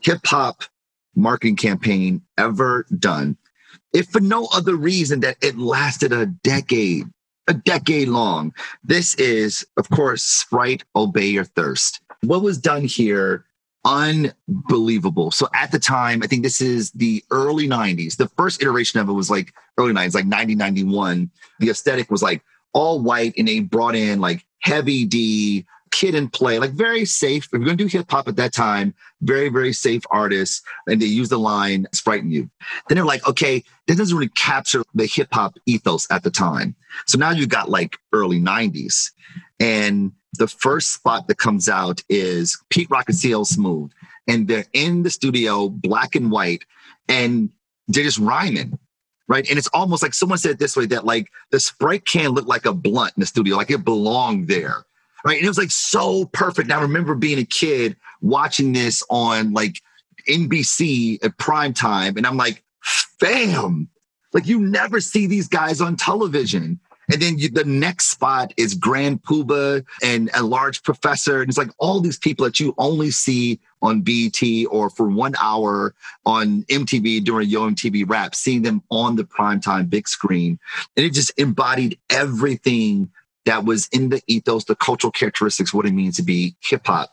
[0.02, 0.62] hip hop
[1.16, 3.36] marketing campaign ever done,
[3.92, 7.06] if for no other reason that it lasted a decade,
[7.48, 8.52] a decade long.
[8.84, 12.00] This is, of course, Sprite Obey Your Thirst.
[12.22, 13.44] What was done here
[13.86, 15.30] unbelievable.
[15.30, 18.16] So at the time, I think this is the early 90s.
[18.16, 21.30] The first iteration of it was like early 90s, like 90, 91.
[21.60, 22.42] The aesthetic was like
[22.74, 25.64] all white and they brought in like heavy D,
[25.96, 27.46] kid and play, like very safe.
[27.46, 30.60] If you're going to do hip hop at that time, very, very safe artists.
[30.86, 32.50] And they use the line Sprighten You.
[32.88, 36.76] Then they're like, okay, that doesn't really capture the hip hop ethos at the time.
[37.06, 39.10] So now you've got like early 90s.
[39.58, 43.90] And the first spot that comes out is Pete Rock and CL Smooth.
[44.28, 46.64] And they're in the studio, black and white,
[47.08, 47.48] and
[47.88, 48.78] they're just rhyming
[49.28, 49.50] right?
[49.50, 52.46] And it's almost like someone said it this way that like the Sprite can look
[52.46, 54.86] like a blunt in the studio, like it belonged there
[55.26, 55.38] right?
[55.38, 56.70] And it was like so perfect.
[56.70, 59.82] I remember being a kid watching this on like
[60.28, 63.88] NBC at prime time, and I'm like, fam,
[64.32, 66.78] like you never see these guys on television.
[67.12, 71.40] And then you, the next spot is Grand Puba and a large professor.
[71.40, 75.34] And it's like all these people that you only see on BT or for one
[75.40, 80.58] hour on MTV during Yo MTV Rap, seeing them on the primetime big screen.
[80.96, 83.08] And it just embodied everything
[83.46, 87.10] that was in the ethos, the cultural characteristics, what it means to be hip hop.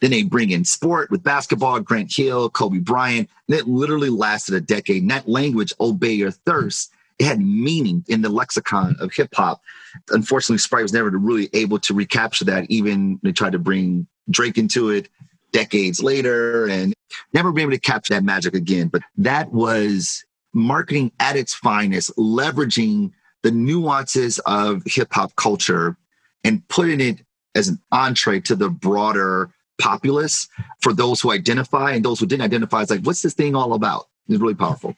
[0.00, 4.54] Then they bring in sport with basketball, Grant Hill, Kobe Bryant, and it literally lasted
[4.54, 5.02] a decade.
[5.02, 9.62] And that language, obey your thirst, it had meaning in the lexicon of hip hop.
[10.10, 12.70] Unfortunately, Sprite was never really able to recapture that.
[12.70, 15.08] Even they tried to bring Drake into it
[15.52, 16.92] decades later and
[17.32, 18.88] never be able to capture that magic again.
[18.88, 23.12] But that was marketing at its finest, leveraging
[23.46, 25.96] the nuances of hip hop culture
[26.42, 27.20] and putting it
[27.54, 30.48] as an entree to the broader populace
[30.80, 32.82] for those who identify and those who didn't identify.
[32.82, 34.06] It's like, what's this thing all about?
[34.28, 34.96] It's really powerful.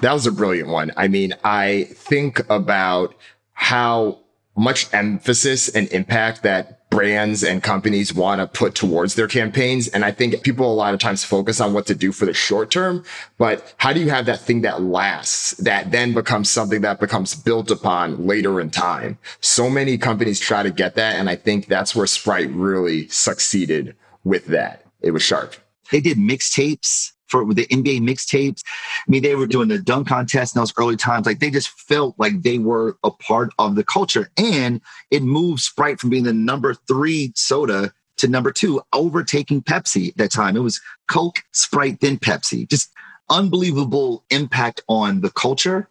[0.00, 0.92] That was a brilliant one.
[0.96, 3.16] I mean, I think about
[3.54, 4.20] how
[4.58, 9.88] much emphasis and impact that brands and companies want to put towards their campaigns.
[9.88, 12.32] And I think people a lot of times focus on what to do for the
[12.32, 13.04] short term,
[13.36, 17.34] but how do you have that thing that lasts that then becomes something that becomes
[17.34, 19.18] built upon later in time?
[19.40, 21.16] So many companies try to get that.
[21.16, 23.94] And I think that's where Sprite really succeeded
[24.24, 24.84] with that.
[25.00, 25.54] It was sharp.
[25.90, 28.62] They did mixtapes for the NBA mixtapes.
[28.66, 31.26] I mean, they were doing the dunk contest in those early times.
[31.26, 34.30] Like they just felt like they were a part of the culture.
[34.36, 40.08] And it moved Sprite from being the number three soda to number two, overtaking Pepsi
[40.08, 40.56] at that time.
[40.56, 42.68] It was Coke, Sprite, then Pepsi.
[42.68, 42.90] Just
[43.30, 45.88] unbelievable impact on the culture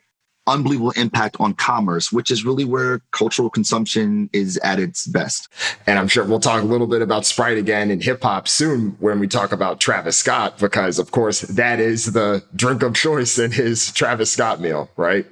[0.47, 5.49] unbelievable impact on commerce, which is really where cultural consumption is at its best.
[5.85, 8.95] And I'm sure we'll talk a little bit about Sprite again in hip hop soon
[8.99, 13.37] when we talk about Travis Scott, because of course that is the drink of choice
[13.37, 15.25] in his Travis Scott meal, right?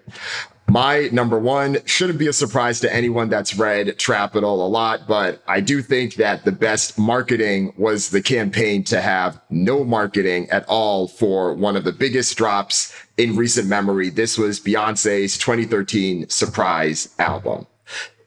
[0.75, 5.41] My number one shouldn't be a surprise to anyone that's read Trapital a lot, but
[5.47, 10.65] I do think that the best marketing was the campaign to have no marketing at
[10.67, 14.09] all for one of the biggest drops in recent memory.
[14.09, 17.67] This was Beyonce's 2013 surprise album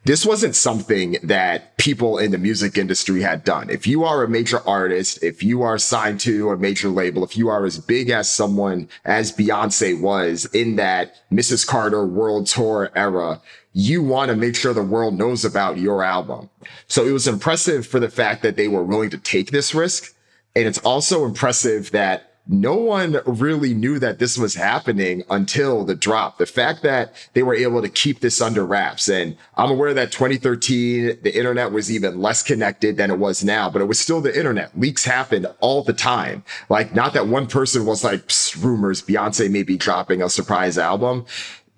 [0.04, 3.68] this wasn't something that people in the music industry had done.
[3.68, 7.36] If you are a major artist, if you are signed to a major label, if
[7.36, 11.66] you are as big as someone as Beyonce was in that Mrs.
[11.66, 13.40] Carter world tour era,
[13.72, 16.48] you want to make sure the world knows about your album.
[16.86, 20.14] So it was impressive for the fact that they were willing to take this risk.
[20.56, 25.94] And it's also impressive that no one really knew that this was happening until the
[25.94, 26.38] drop.
[26.38, 29.08] The fact that they were able to keep this under wraps.
[29.08, 33.68] And I'm aware that 2013, the internet was even less connected than it was now,
[33.68, 34.78] but it was still the internet.
[34.78, 36.42] Leaks happened all the time.
[36.70, 38.22] Like, not that one person was like,
[38.58, 41.26] rumors, Beyonce may be dropping a surprise album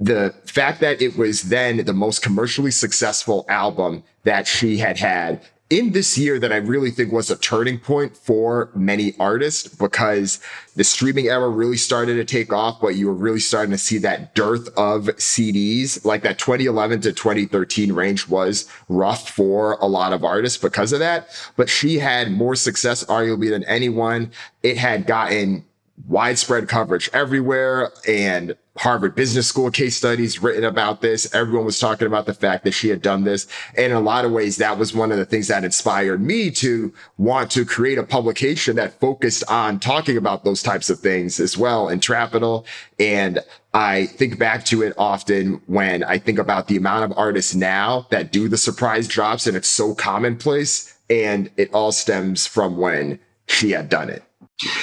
[0.03, 5.43] the fact that it was then the most commercially successful album that she had had
[5.71, 10.41] in this year that I really think was a turning point for many artists because
[10.75, 13.97] the streaming era really started to take off, but you were really starting to see
[13.99, 16.05] that dearth of CDs.
[16.05, 20.99] Like that 2011 to 2013 range was rough for a lot of artists because of
[20.99, 21.29] that.
[21.57, 24.33] But she had more success, arguably, than anyone.
[24.65, 25.65] It had gotten
[26.09, 31.33] widespread coverage everywhere and Harvard Business School case studies written about this.
[31.35, 33.47] Everyone was talking about the fact that she had done this.
[33.77, 36.51] And in a lot of ways, that was one of the things that inspired me
[36.53, 41.41] to want to create a publication that focused on talking about those types of things
[41.41, 42.65] as well in Trapital.
[42.99, 43.41] And
[43.75, 48.07] I think back to it often when I think about the amount of artists now
[48.11, 50.97] that do the surprise drops and it's so commonplace.
[51.11, 54.23] And it all stems from when she had done it.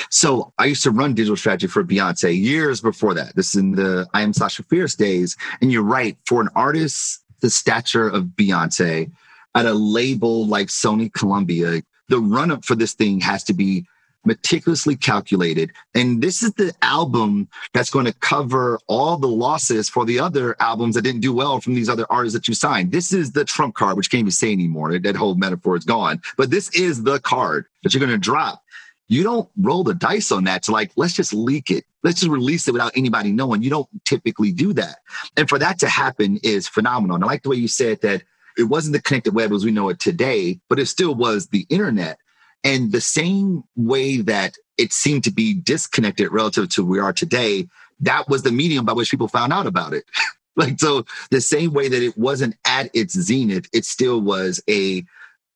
[0.09, 3.35] So I used to run digital strategy for Beyonce years before that.
[3.35, 5.37] This is in the I am Sasha Fierce days.
[5.61, 9.11] And you're right, for an artist the stature of Beyonce
[9.55, 13.85] at a label like Sony Columbia, the run up for this thing has to be
[14.25, 15.71] meticulously calculated.
[15.95, 20.55] And this is the album that's going to cover all the losses for the other
[20.59, 22.91] albums that didn't do well from these other artists that you signed.
[22.91, 24.99] This is the trump card, which can't even say anymore.
[24.99, 26.21] That whole metaphor is gone.
[26.35, 28.63] But this is the card that you're going to drop
[29.07, 31.85] you don't roll the dice on that to like, let's just leak it.
[32.03, 33.63] Let's just release it without anybody knowing.
[33.63, 34.97] You don't typically do that.
[35.35, 37.15] And for that to happen is phenomenal.
[37.15, 38.23] And I like the way you said that
[38.57, 41.65] it wasn't the connected web as we know it today, but it still was the
[41.69, 42.17] internet.
[42.63, 47.13] And the same way that it seemed to be disconnected relative to where we are
[47.13, 47.67] today,
[48.01, 50.05] that was the medium by which people found out about it.
[50.55, 55.05] like, so the same way that it wasn't at its zenith, it still was a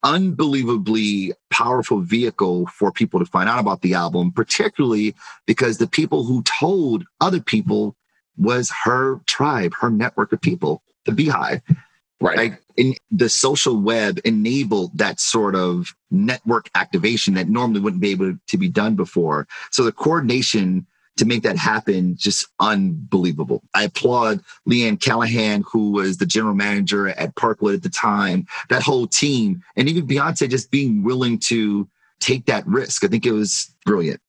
[0.03, 6.23] unbelievably powerful vehicle for people to find out about the album, particularly because the people
[6.23, 7.95] who told other people
[8.37, 11.61] was her tribe, her network of people, the Beehive.
[12.19, 12.37] Right.
[12.37, 18.11] Like in the social web enabled that sort of network activation that normally wouldn't be
[18.11, 19.47] able to be done before.
[19.71, 20.85] So the coordination
[21.21, 23.61] to make that happen just unbelievable.
[23.75, 28.81] I applaud Leanne Callahan, who was the general manager at Parkwood at the time, that
[28.81, 31.87] whole team, and even Beyonce just being willing to
[32.19, 33.03] take that risk.
[33.03, 34.19] I think it was brilliant.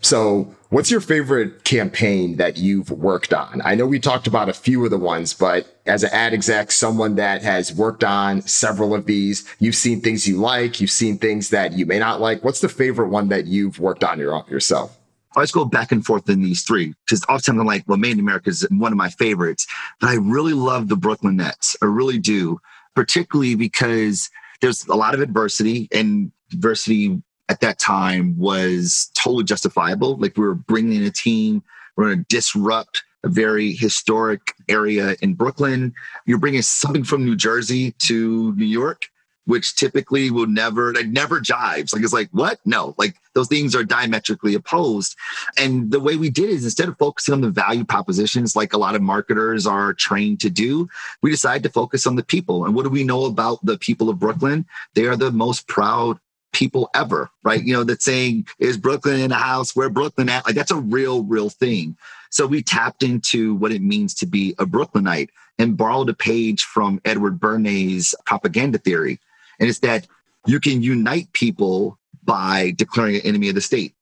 [0.00, 3.60] So, what's your favorite campaign that you've worked on?
[3.62, 6.72] I know we talked about a few of the ones, but as an ad exec,
[6.72, 11.18] someone that has worked on several of these, you've seen things you like, you've seen
[11.18, 12.42] things that you may not like.
[12.42, 14.97] What's the favorite one that you've worked on your, yourself?
[15.38, 18.14] I always go back and forth in these three because oftentimes I'm like, well, Made
[18.14, 19.68] in America is one of my favorites,
[20.00, 21.76] but I really love the Brooklyn Nets.
[21.80, 22.60] I really do,
[22.96, 30.16] particularly because there's a lot of adversity and adversity at that time was totally justifiable.
[30.16, 31.62] Like we were bringing in a team,
[31.96, 35.94] we're going to disrupt a very historic area in Brooklyn.
[36.26, 39.02] You're bringing something from New Jersey to New York
[39.48, 41.94] which typically will never, like never jives.
[41.94, 42.60] Like it's like, what?
[42.66, 45.16] No, like those things are diametrically opposed.
[45.56, 48.78] And the way we did is instead of focusing on the value propositions, like a
[48.78, 50.86] lot of marketers are trained to do,
[51.22, 52.66] we decided to focus on the people.
[52.66, 54.66] And what do we know about the people of Brooklyn?
[54.94, 56.18] They are the most proud
[56.52, 57.64] people ever, right?
[57.64, 60.44] You know, that saying is Brooklyn in a house, where Brooklyn at?
[60.44, 61.96] Like that's a real, real thing.
[62.30, 66.64] So we tapped into what it means to be a Brooklynite and borrowed a page
[66.64, 69.18] from Edward Bernays' propaganda theory.
[69.58, 70.06] And it's that
[70.46, 73.94] you can unite people by declaring an enemy of the state.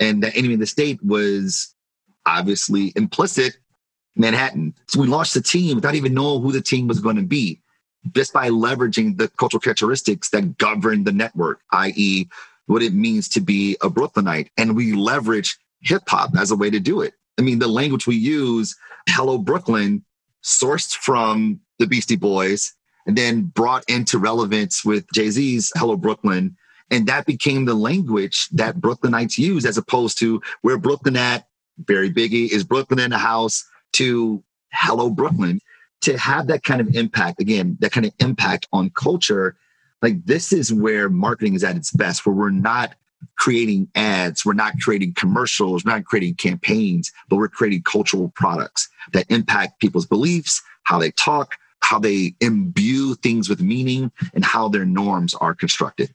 [0.00, 1.74] And the enemy of the state was
[2.26, 3.58] obviously implicit
[4.16, 4.74] Manhattan.
[4.88, 7.60] So we launched the team without even knowing who the team was going to be,
[8.12, 12.28] just by leveraging the cultural characteristics that govern the network, i.e.,
[12.66, 14.50] what it means to be a Brooklynite.
[14.58, 17.14] And we leverage hip hop as a way to do it.
[17.38, 18.76] I mean, the language we use,
[19.08, 20.04] Hello Brooklyn,
[20.44, 22.74] sourced from the Beastie Boys
[23.08, 26.54] and then brought into relevance with Jay Z's Hello Brooklyn.
[26.90, 31.48] And that became the language that Brooklynites use as opposed to where Brooklyn at,
[31.78, 35.60] Barry Biggie, is Brooklyn in the house to Hello Brooklyn.
[36.02, 39.56] To have that kind of impact, again, that kind of impact on culture,
[40.00, 42.94] like this is where marketing is at its best, where we're not
[43.36, 48.88] creating ads, we're not creating commercials, we're not creating campaigns, but we're creating cultural products
[49.12, 54.68] that impact people's beliefs, how they talk, how they imbue things with meaning, and how
[54.68, 56.10] their norms are constructed.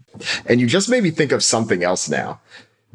[0.46, 2.40] And you just made me think of something else now.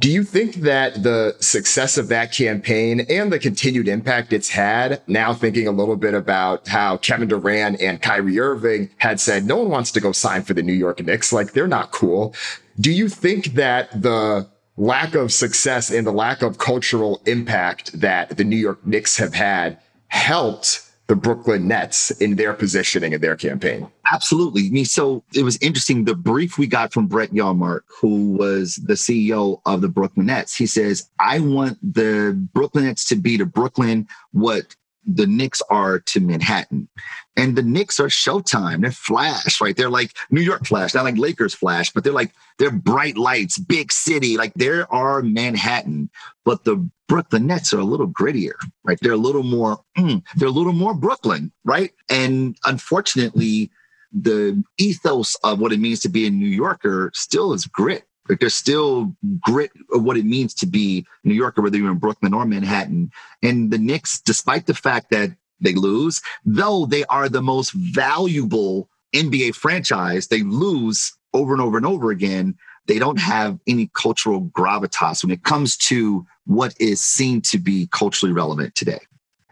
[0.01, 5.03] Do you think that the success of that campaign and the continued impact it's had,
[5.09, 9.57] now thinking a little bit about how Kevin Durant and Kyrie Irving had said, no
[9.57, 12.33] one wants to go sign for the New York Knicks, like they're not cool.
[12.79, 18.37] Do you think that the lack of success and the lack of cultural impact that
[18.37, 23.35] the New York Knicks have had helped the Brooklyn Nets in their positioning in their
[23.35, 23.89] campaign?
[24.13, 24.67] Absolutely.
[24.67, 26.05] I mean, so it was interesting.
[26.05, 30.55] The brief we got from Brett Yormark, who was the CEO of the Brooklyn Nets,
[30.55, 34.77] he says, I want the Brooklyn Nets to be to Brooklyn what
[35.09, 36.89] the Knicks are to Manhattan.
[37.37, 38.83] And the Knicks are Showtime.
[38.83, 39.77] They're Flash, right?
[39.77, 43.59] They're like New York Flash, not like Lakers Flash, but they're like they're bright lights,
[43.59, 44.37] big city.
[44.37, 46.11] Like there are Manhattan,
[46.45, 48.55] but the Brooklyn Nets are a little grittier,
[48.85, 48.99] right?
[49.01, 51.93] They're a little more, mm, they're a little more Brooklyn, right?
[52.11, 53.71] And unfortunately,
[54.13, 58.05] the ethos of what it means to be a New Yorker still is grit.
[58.29, 61.99] Like there's still grit of what it means to be New Yorker, whether you're in
[61.99, 63.11] Brooklyn or Manhattan.
[63.43, 68.89] And the Knicks, despite the fact that they lose, though they are the most valuable
[69.14, 72.57] NBA franchise, they lose over and over and over again.
[72.87, 77.89] They don't have any cultural gravitas when it comes to what is seen to be
[77.93, 79.01] culturally relevant today.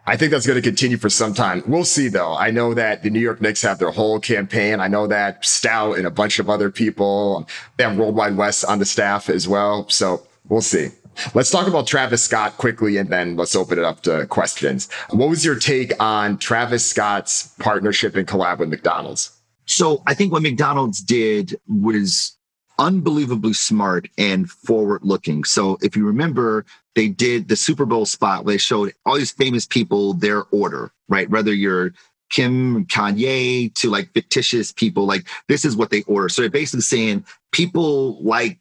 [0.09, 1.65] I think that's going to continue for some time.
[1.67, 2.37] We'll see, though.
[2.37, 4.79] I know that the New York Knicks have their whole campaign.
[4.79, 8.79] I know that Stoute and a bunch of other people, they have Worldwide West on
[8.79, 9.89] the staff as well.
[9.89, 10.91] So we'll see.
[11.35, 14.89] Let's talk about Travis Scott quickly and then let's open it up to questions.
[15.11, 19.33] What was your take on Travis Scott's partnership and collab with McDonald's?
[19.65, 22.36] So I think what McDonald's did was
[22.79, 25.45] unbelievably smart and forward looking.
[25.45, 26.65] So if you remember,
[26.95, 30.91] they did the Super Bowl spot where they showed all these famous people their order,
[31.09, 31.29] right?
[31.31, 31.93] Whether you're
[32.31, 36.29] Kim, Kanye to like fictitious people, like this is what they order.
[36.29, 38.59] So they're basically saying people like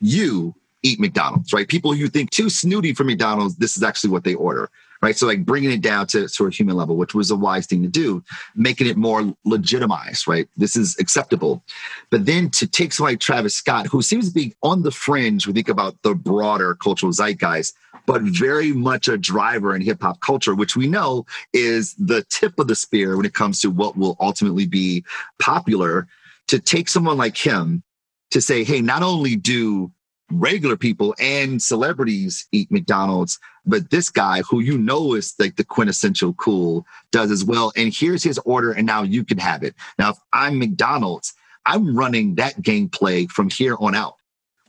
[0.00, 1.66] you eat McDonald's, right?
[1.66, 4.70] People you think too snooty for McDonald's, this is actually what they order
[5.02, 5.16] right?
[5.16, 7.82] So like bringing it down to sort of human level, which was a wise thing
[7.82, 8.22] to do,
[8.54, 10.48] making it more legitimized, right?
[10.56, 11.62] This is acceptable.
[12.10, 15.46] But then to take someone like Travis Scott, who seems to be on the fringe,
[15.46, 17.74] we think about the broader cultural zeitgeist,
[18.06, 22.58] but very much a driver in hip hop culture, which we know is the tip
[22.58, 25.04] of the spear when it comes to what will ultimately be
[25.38, 26.06] popular.
[26.50, 27.82] To take someone like him
[28.30, 29.90] to say, hey, not only do
[30.30, 35.64] regular people and celebrities eat McDonald's, but this guy who you know is like the
[35.64, 37.72] quintessential cool does as well.
[37.76, 39.74] And here's his order, and now you can have it.
[39.98, 41.34] Now, if I'm McDonald's,
[41.66, 44.14] I'm running that gameplay from here on out.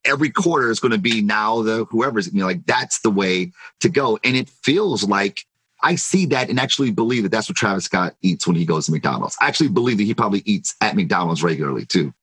[0.05, 3.51] Every quarter is going to be now the whoever's you know like that's the way
[3.81, 5.45] to go, and it feels like
[5.81, 8.87] I see that and actually believe that that's what Travis Scott eats when he goes
[8.87, 9.37] to McDonald's.
[9.39, 12.13] I actually believe that he probably eats at McDonald's regularly too.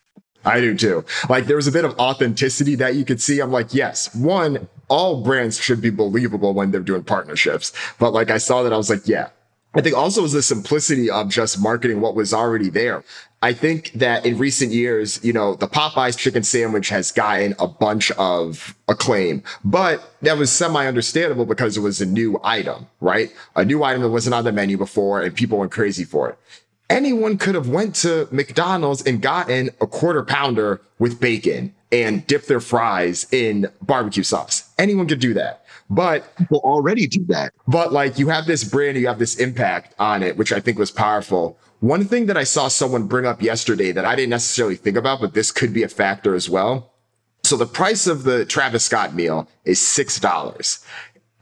[0.45, 1.05] I do too.
[1.29, 3.41] Like there was a bit of authenticity that you could see.
[3.41, 7.73] I'm like, yes, one, all brands should be believable when they're doing partnerships.
[7.99, 9.29] But like I saw that, I was like, yeah.
[9.77, 13.03] I think also was the simplicity of just marketing what was already there.
[13.43, 17.67] I think that in recent years, you know, the Popeyes chicken sandwich has gotten a
[17.67, 23.33] bunch of acclaim, but that was semi understandable because it was a new item, right?
[23.57, 26.39] A new item that wasn't on the menu before and people went crazy for it
[26.91, 32.49] anyone could have went to McDonald's and gotten a quarter pounder with bacon and dipped
[32.49, 34.64] their fries in barbecue sauce.
[34.79, 35.65] Anyone could do that.
[35.91, 37.53] But people already do that.
[37.69, 40.79] But like you have this brand, you have this impact on it, which I think
[40.79, 41.59] was powerful.
[41.81, 45.21] One thing that I saw someone bring up yesterday that I didn't necessarily think about,
[45.21, 46.93] but this could be a factor as well.
[47.43, 50.85] So the price of the Travis Scott meal is $6.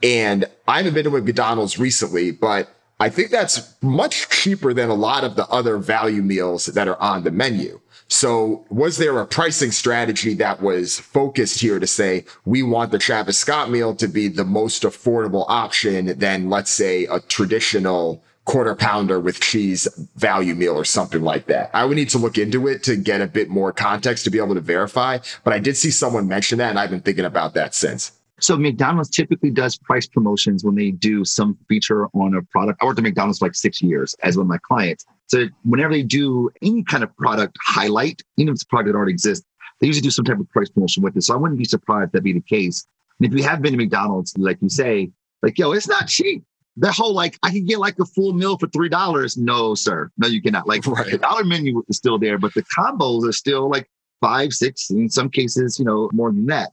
[0.03, 2.69] And I haven't been to McDonald's recently, but
[2.99, 7.01] I think that's much cheaper than a lot of the other value meals that are
[7.01, 7.79] on the menu.
[8.13, 12.99] So was there a pricing strategy that was focused here to say, we want the
[12.99, 18.75] Travis Scott meal to be the most affordable option than let's say a traditional quarter
[18.75, 21.71] pounder with cheese value meal or something like that.
[21.73, 24.37] I would need to look into it to get a bit more context to be
[24.37, 27.55] able to verify, but I did see someone mention that and I've been thinking about
[27.55, 28.11] that since.
[28.43, 32.79] So McDonald's typically does price promotions when they do some feature on a product.
[32.81, 35.05] I worked at McDonald's for like six years as one of my clients.
[35.27, 38.97] So whenever they do any kind of product highlight, even if it's a product that
[38.97, 39.45] already exists,
[39.79, 41.21] they usually do some type of price promotion with it.
[41.21, 42.85] So I wouldn't be surprised that be the case.
[43.21, 45.09] And if you have been to McDonald's, like you say,
[45.41, 46.43] like, yo, it's not cheap
[46.75, 49.37] the whole like I can get like a full meal for three dollars.
[49.37, 50.09] No, sir.
[50.17, 50.67] No, you cannot.
[50.67, 51.11] Like right.
[51.11, 53.89] the dollar menu is still there, but the combos are still like
[54.21, 56.71] five, six, in some cases, you know, more than that.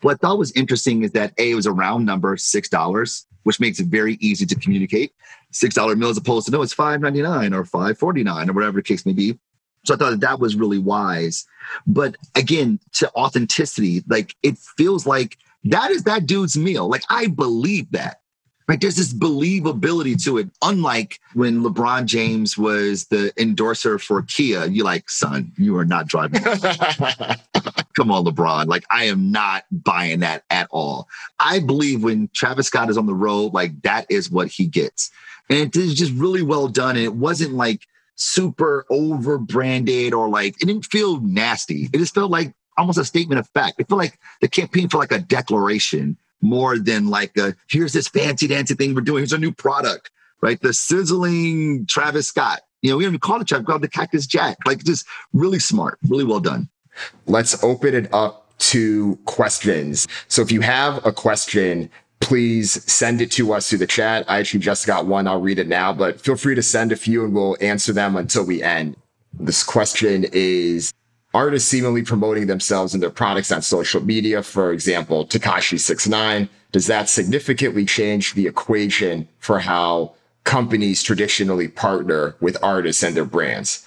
[0.00, 3.60] What I thought was interesting is that A was a round number, six dollars, which
[3.60, 5.12] makes it very easy to communicate.
[5.52, 8.50] Six dollar meal as opposed to no, it's five ninety nine or five forty nine
[8.50, 9.38] or whatever the case may be.
[9.84, 11.46] So I thought that, that was really wise.
[11.86, 16.88] But again, to authenticity, like it feels like that is that dude's meal.
[16.88, 18.20] Like I believe that
[18.68, 18.80] right?
[18.80, 20.48] There's this believability to it.
[20.62, 26.08] Unlike when LeBron James was the endorser for Kia, you're like, son, you are not
[26.08, 26.42] driving.
[27.96, 28.66] Come on, LeBron.
[28.66, 31.08] Like, I am not buying that at all.
[31.38, 35.10] I believe when Travis Scott is on the road, like, that is what he gets.
[35.48, 36.96] And it is just really well done.
[36.96, 37.86] And it wasn't like
[38.16, 41.88] super over branded or like, it didn't feel nasty.
[41.92, 43.80] It just felt like almost a statement of fact.
[43.80, 48.08] It felt like the campaign felt like a declaration more than like a, here's this
[48.08, 49.18] fancy dancy thing we're doing.
[49.18, 50.10] Here's a new product,
[50.40, 50.60] right?
[50.60, 52.60] The sizzling Travis Scott.
[52.82, 54.58] You know, we don't even call it Travis, we call it the Cactus Jack.
[54.66, 56.68] Like just really smart, really well done.
[57.26, 60.06] Let's open it up to questions.
[60.28, 64.24] So if you have a question, please send it to us through the chat.
[64.28, 65.26] I actually just got one.
[65.26, 68.16] I'll read it now, but feel free to send a few and we'll answer them
[68.16, 68.96] until we end.
[69.38, 70.92] This question is
[71.36, 74.42] artists seemingly promoting themselves and their products on social media.
[74.42, 76.48] For example, Tekashi Six Nine.
[76.72, 80.14] Does that significantly change the equation for how
[80.44, 83.86] companies traditionally partner with artists and their brands?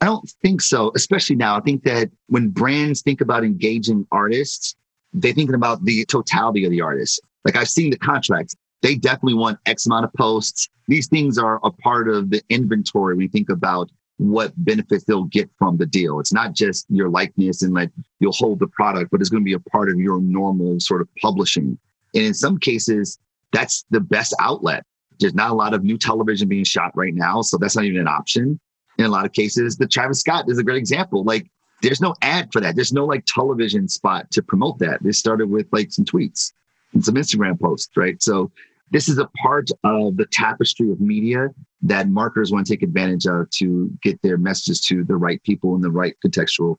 [0.00, 1.56] I don't think so, especially now.
[1.56, 4.74] I think that when brands think about engaging artists,
[5.12, 7.20] they're thinking about the totality of the artist.
[7.44, 8.56] Like I've seen the contracts.
[8.82, 10.68] They definitely want X amount of posts.
[10.88, 13.16] These things are a part of the inventory.
[13.16, 16.20] We think about what benefits they'll get from the deal.
[16.20, 17.90] It's not just your likeness and like
[18.20, 21.00] you'll hold the product, but it's going to be a part of your normal sort
[21.00, 21.78] of publishing.
[22.14, 23.18] And in some cases,
[23.52, 24.84] that's the best outlet.
[25.20, 28.00] There's not a lot of new television being shot right now, so that's not even
[28.00, 28.60] an option.
[28.98, 31.22] In a lot of cases, the Travis Scott is a great example.
[31.24, 31.48] Like,
[31.82, 32.74] there's no ad for that.
[32.74, 35.02] There's no like television spot to promote that.
[35.02, 36.52] They started with like some tweets
[36.92, 38.20] and some Instagram posts, right?
[38.20, 38.50] So
[38.90, 41.48] this is a part of the tapestry of media
[41.82, 45.74] that marketers want to take advantage of to get their messages to the right people
[45.76, 46.76] in the right contextual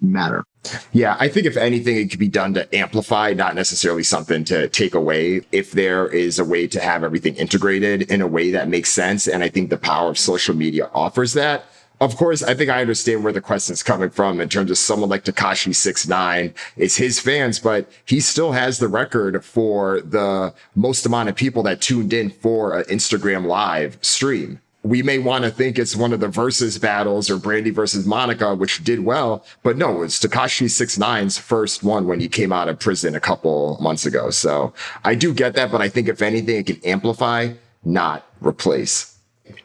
[0.00, 0.44] matter.
[0.92, 4.68] Yeah, I think if anything, it could be done to amplify, not necessarily something to
[4.68, 5.42] take away.
[5.52, 9.28] If there is a way to have everything integrated in a way that makes sense,
[9.28, 11.64] and I think the power of social media offers that,
[12.02, 14.78] of course, I think I understand where the question is coming from in terms of
[14.78, 16.52] someone like Tekashi Six Nine.
[16.76, 21.62] It's his fans, but he still has the record for the most amount of people
[21.62, 24.60] that tuned in for an Instagram live stream.
[24.82, 28.56] We may want to think it's one of the versus battles or Brandy versus Monica,
[28.56, 32.68] which did well, but no, it's Tekashi Six Nine's first one when he came out
[32.68, 34.30] of prison a couple months ago.
[34.30, 34.74] So
[35.04, 37.52] I do get that, but I think if anything, it can amplify,
[37.84, 39.16] not replace.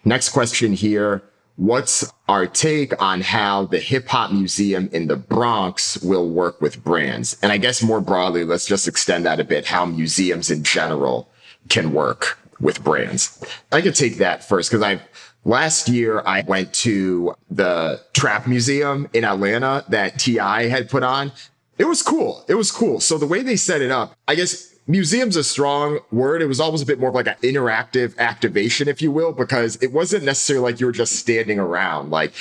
[0.06, 1.24] Next question here.
[1.58, 6.84] What's our take on how the hip hop museum in the Bronx will work with
[6.84, 7.36] brands?
[7.42, 11.32] And I guess more broadly, let's just extend that a bit, how museums in general
[11.68, 13.44] can work with brands.
[13.72, 15.02] I could take that first because I
[15.46, 21.32] last year I went to the Trap Museum in Atlanta that TI had put on.
[21.80, 22.46] It was cool.
[22.48, 23.00] It was cool.
[23.00, 26.42] So the way they set it up, I guess museum's a strong word.
[26.42, 29.78] It was always a bit more of like an interactive activation, if you will, because
[29.82, 32.10] it wasn't necessarily like you were just standing around.
[32.10, 32.34] Like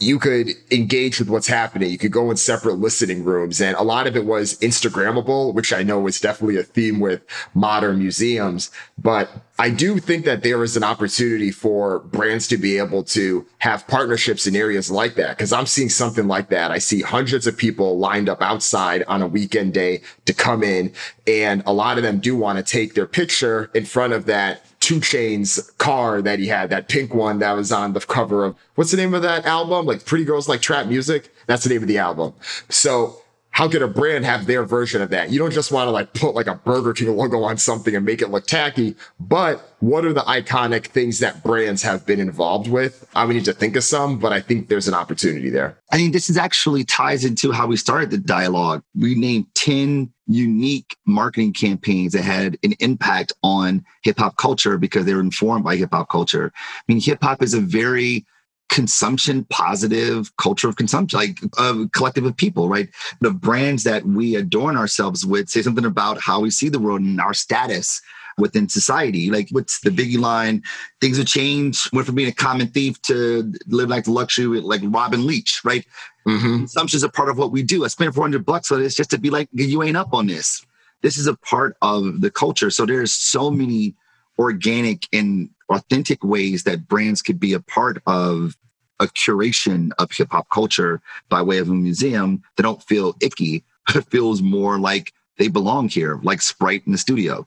[0.00, 1.90] you could engage with what's happening.
[1.90, 3.60] You could go in separate listening rooms.
[3.60, 7.22] And a lot of it was Instagrammable, which I know is definitely a theme with
[7.52, 8.70] modern museums.
[8.96, 13.46] But I do think that there is an opportunity for brands to be able to
[13.58, 15.36] have partnerships in areas like that.
[15.36, 16.70] Cause I'm seeing something like that.
[16.70, 20.94] I see hundreds of people lined up outside on a weekend day to come in.
[21.26, 24.64] And a lot of them do want to take their picture in front of that
[24.90, 28.56] 2 Chainz car that he had, that pink one that was on the cover of
[28.74, 29.86] what's the name of that album?
[29.86, 31.32] Like Pretty Girls Like Trap Music.
[31.46, 32.34] That's the name of the album.
[32.70, 35.30] So how could a brand have their version of that?
[35.30, 38.06] You don't just want to like put like a Burger King logo on something and
[38.06, 42.68] make it look tacky, but what are the iconic things that brands have been involved
[42.68, 43.06] with?
[43.14, 45.76] I would need to think of some, but I think there's an opportunity there.
[45.92, 48.82] I mean, this is actually ties into how we started the dialogue.
[48.94, 55.06] We named 10 unique marketing campaigns that had an impact on hip hop culture because
[55.06, 56.52] they were informed by hip hop culture.
[56.54, 58.24] I mean, hip hop is a very
[58.70, 62.88] consumption positive culture of consumption, like a collective of people, right?
[63.20, 67.00] The brands that we adorn ourselves with say something about how we see the world
[67.00, 68.00] and our status
[68.38, 69.30] within society.
[69.30, 70.62] Like what's the biggie line?
[71.00, 71.92] Things have changed.
[71.92, 75.84] Went from being a common thief to live like the luxury, like Robin Leach, right?
[76.26, 76.58] Mm-hmm.
[76.58, 77.84] Consumption is a part of what we do.
[77.84, 80.64] I spent 400 bucks on this just to be like, you ain't up on this.
[81.02, 82.70] This is a part of the culture.
[82.70, 83.94] So there's so many
[84.38, 88.56] organic and authentic ways that brands could be a part of
[89.00, 93.64] a curation of hip hop culture by way of a museum that don't feel icky,
[93.94, 97.46] but feels more like they belong here, like Sprite in the studio.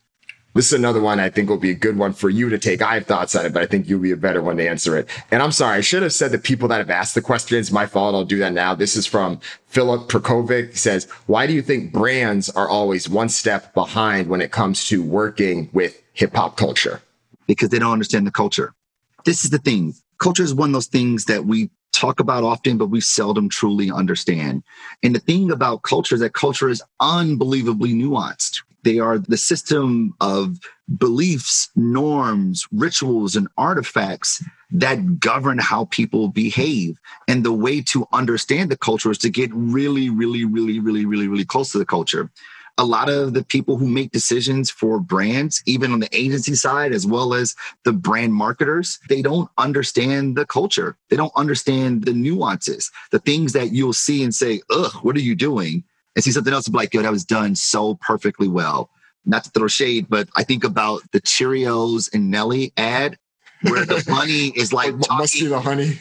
[0.55, 2.82] This is another one I think will be a good one for you to take.
[2.82, 4.95] I have thoughts on it, but I think you'll be a better one to answer
[4.95, 5.09] it.
[5.32, 7.71] And I'm sorry, I should have said the people that have asked the questions.
[7.71, 8.13] My fault.
[8.13, 8.76] I'll do that now.
[8.76, 10.69] This is from Philip Prokovic.
[10.69, 14.88] He says, why do you think brands are always one step behind when it comes
[14.89, 17.01] to working with hip hop culture?
[17.47, 18.73] Because they don't understand the culture.
[19.25, 19.93] This is the thing.
[20.19, 23.91] Culture is one of those things that we talk about often, but we seldom truly
[23.91, 24.63] understand.
[25.03, 28.61] And the thing about culture is that culture is unbelievably nuanced.
[28.83, 30.59] They are the system of
[30.97, 36.99] beliefs, norms, rituals, and artifacts that govern how people behave.
[37.27, 41.27] And the way to understand the culture is to get really, really, really, really, really,
[41.27, 42.29] really close to the culture.
[42.78, 46.91] A lot of the people who make decisions for brands, even on the agency side,
[46.91, 47.55] as well as
[47.86, 50.97] the brand marketers, they don't understand the culture.
[51.09, 55.21] They don't understand the nuances, the things that you'll see and say, ugh, what are
[55.21, 55.84] you doing?
[56.15, 58.89] and see something else and be like, yo, that was done so perfectly well.
[59.26, 63.17] Not to throw shade, but I think about the Cheerios and Nelly ad
[63.61, 65.99] where the honey is like talking, must be the honey.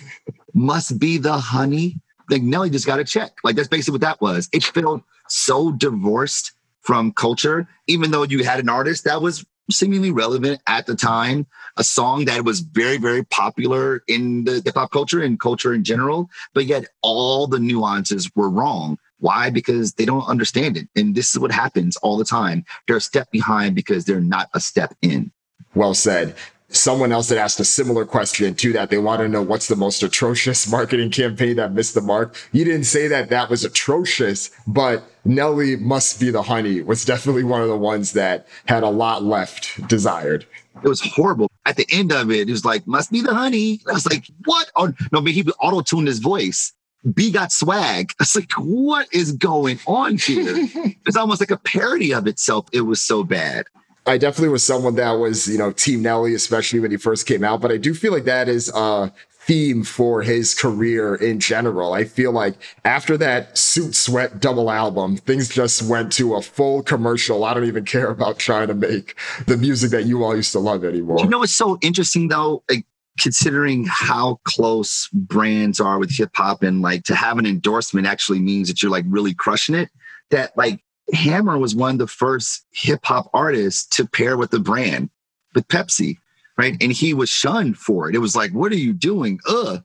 [0.54, 2.00] Must be the honey.
[2.28, 3.32] Like Nelly just got a check.
[3.44, 4.48] Like that's basically what that was.
[4.52, 6.52] It felt so divorced
[6.82, 11.46] from culture, even though you had an artist that was seemingly relevant at the time,
[11.76, 15.84] a song that was very, very popular in the hip hop culture and culture in
[15.84, 18.98] general, but yet all the nuances were wrong.
[19.18, 19.50] Why?
[19.50, 20.88] Because they don't understand it.
[20.96, 22.64] And this is what happens all the time.
[22.86, 25.30] They're a step behind because they're not a step in.
[25.74, 26.34] Well said.
[26.72, 28.90] Someone else that asked a similar question to that.
[28.90, 32.36] They want to know what's the most atrocious marketing campaign that missed the mark.
[32.52, 37.44] You didn't say that that was atrocious, but Nelly must be the honey was definitely
[37.44, 40.46] one of the ones that had a lot left desired.
[40.82, 41.48] It was horrible.
[41.64, 43.80] At the end of it, it was like, must be the honey.
[43.88, 44.70] I was like, what?
[44.74, 46.72] Oh, no, but he auto tuned his voice.
[47.14, 48.12] B got swag.
[48.20, 50.54] It's like, what is going on here?
[51.06, 52.68] it's almost like a parody of itself.
[52.72, 53.66] It was so bad.
[54.06, 57.44] I definitely was someone that was, you know, Team Nelly, especially when he first came
[57.44, 57.60] out.
[57.60, 59.12] But I do feel like that is a
[59.46, 61.92] theme for his career in general.
[61.92, 66.82] I feel like after that Suit Sweat double album, things just went to a full
[66.82, 67.44] commercial.
[67.44, 70.58] I don't even care about trying to make the music that you all used to
[70.58, 71.18] love anymore.
[71.20, 72.62] You know what's so interesting though?
[72.68, 72.86] Like,
[73.18, 78.38] considering how close brands are with hip hop and like to have an endorsement actually
[78.38, 79.90] means that you're like really crushing it.
[80.30, 80.80] That like
[81.12, 85.10] Hammer was one of the first hip hop artists to pair with the brand
[85.54, 86.16] with Pepsi,
[86.56, 86.76] right?
[86.80, 88.14] And he was shunned for it.
[88.14, 89.40] It was like, what are you doing?
[89.48, 89.82] Ugh,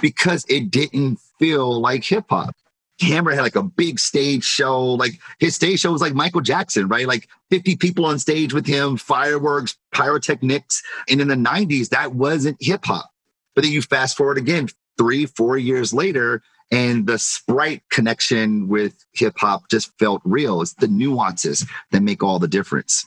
[0.00, 2.54] because it didn't feel like hip hop.
[3.00, 4.82] Hammer had like a big stage show.
[4.94, 7.06] Like his stage show was like Michael Jackson, right?
[7.06, 10.82] Like 50 people on stage with him, fireworks, pyrotechnics.
[11.08, 13.10] And in the 90s, that wasn't hip hop.
[13.54, 19.04] But then you fast forward again, three, four years later, and the sprite connection with
[19.12, 20.62] hip hop just felt real.
[20.62, 23.06] It's the nuances that make all the difference.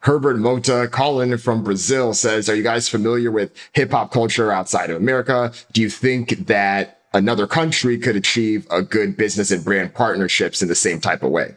[0.00, 4.90] Herbert Mota, calling from Brazil, says, Are you guys familiar with hip hop culture outside
[4.90, 5.52] of America?
[5.72, 10.68] Do you think that another country could achieve a good business and brand partnerships in
[10.68, 11.54] the same type of way?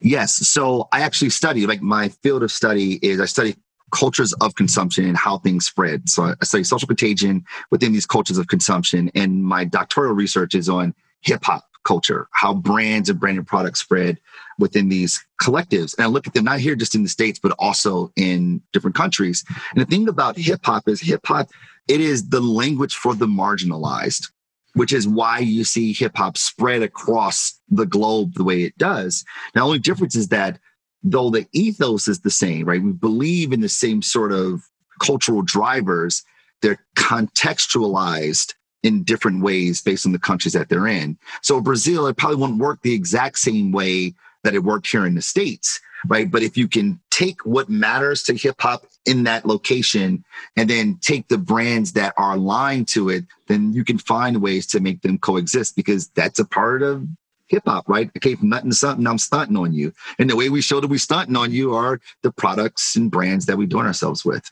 [0.00, 0.36] Yes.
[0.48, 3.56] So I actually study, like my field of study is I study
[3.92, 6.08] cultures of consumption and how things spread.
[6.08, 9.10] So I study social contagion within these cultures of consumption.
[9.14, 14.18] And my doctoral research is on hip hop culture, how brands and branded products spread
[14.58, 15.96] within these collectives.
[15.96, 18.96] And I look at them not here just in the States, but also in different
[18.96, 19.44] countries.
[19.70, 21.48] And the thing about hip hop is hip hop,
[21.86, 24.30] it is the language for the marginalized
[24.76, 29.24] which is why you see hip hop spread across the globe the way it does.
[29.54, 30.58] Now, the only difference is that
[31.02, 32.82] though the ethos is the same, right?
[32.82, 34.62] We believe in the same sort of
[35.00, 36.24] cultural drivers,
[36.62, 41.18] they're contextualized in different ways based on the countries that they're in.
[41.42, 45.16] So Brazil, it probably won't work the exact same way that it worked here in
[45.16, 46.30] the States, right?
[46.30, 50.24] But if you can take what matters to hip hop in that location
[50.56, 54.66] and then take the brands that are aligned to it, then you can find ways
[54.68, 57.06] to make them coexist because that's a part of
[57.48, 58.10] hip hop, right?
[58.14, 59.92] I came from nothing to something, I'm stunting on you.
[60.18, 63.46] And the way we show that we stunting on you are the products and brands
[63.46, 64.50] that we join ourselves with.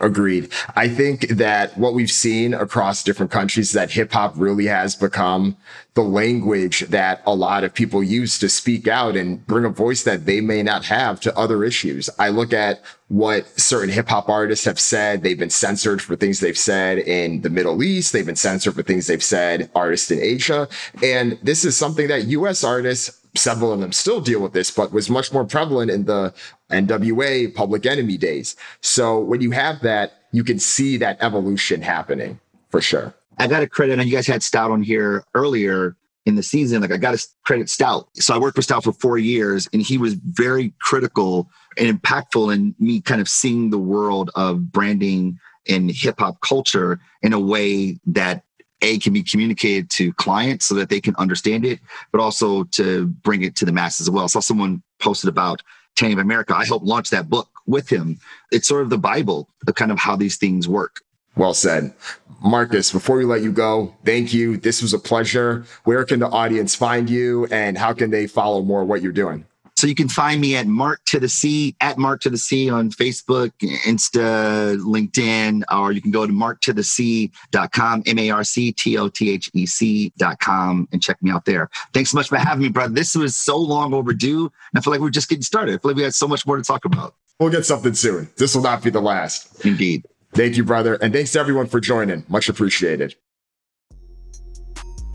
[0.00, 0.50] Agreed.
[0.76, 4.96] I think that what we've seen across different countries is that hip hop really has
[4.96, 5.58] become
[5.92, 10.04] the language that a lot of people use to speak out and bring a voice
[10.04, 12.08] that they may not have to other issues.
[12.18, 15.22] I look at what certain hip hop artists have said.
[15.22, 18.14] They've been censored for things they've said in the Middle East.
[18.14, 20.66] They've been censored for things they've said, artists in Asia.
[21.02, 24.92] And this is something that US artists several of them still deal with this, but
[24.92, 26.34] was much more prevalent in the
[26.70, 28.56] NWA public enemy days.
[28.80, 32.38] So when you have that, you can see that evolution happening
[32.70, 33.14] for sure.
[33.38, 36.82] I got to credit, and you guys had Stoute on here earlier in the season.
[36.82, 38.06] Like I got to credit Stoute.
[38.14, 42.54] So I worked with Stoute for four years, and he was very critical and impactful
[42.54, 47.40] in me kind of seeing the world of branding and hip hop culture in a
[47.40, 48.44] way that
[48.82, 51.80] a can be communicated to clients so that they can understand it,
[52.12, 54.24] but also to bring it to the masses as well.
[54.24, 55.62] I saw someone posted about
[55.96, 56.54] Tanning of America.
[56.56, 58.18] I helped launch that book with him.
[58.50, 61.00] It's sort of the Bible of kind of how these things work.
[61.36, 61.94] Well said.
[62.42, 64.56] Marcus, before we let you go, thank you.
[64.56, 65.64] This was a pleasure.
[65.84, 69.44] Where can the audience find you and how can they follow more what you're doing?
[69.76, 72.70] So you can find me at Marc to the C, at Marc to the C
[72.70, 78.98] on Facebook, Insta, LinkedIn, or you can go to marctothec.com, M A R C T
[78.98, 81.68] O T H E C.com, and check me out there.
[81.92, 82.92] Thanks so much for having me, brother.
[82.92, 84.44] This was so long overdue.
[84.44, 85.74] And I feel like we're just getting started.
[85.74, 87.14] I feel like we had so much more to talk about.
[87.38, 88.28] We'll get something soon.
[88.36, 89.64] This will not be the last.
[89.64, 90.04] Indeed.
[90.34, 90.94] Thank you, brother.
[90.94, 92.24] And thanks to everyone for joining.
[92.28, 93.14] Much appreciated.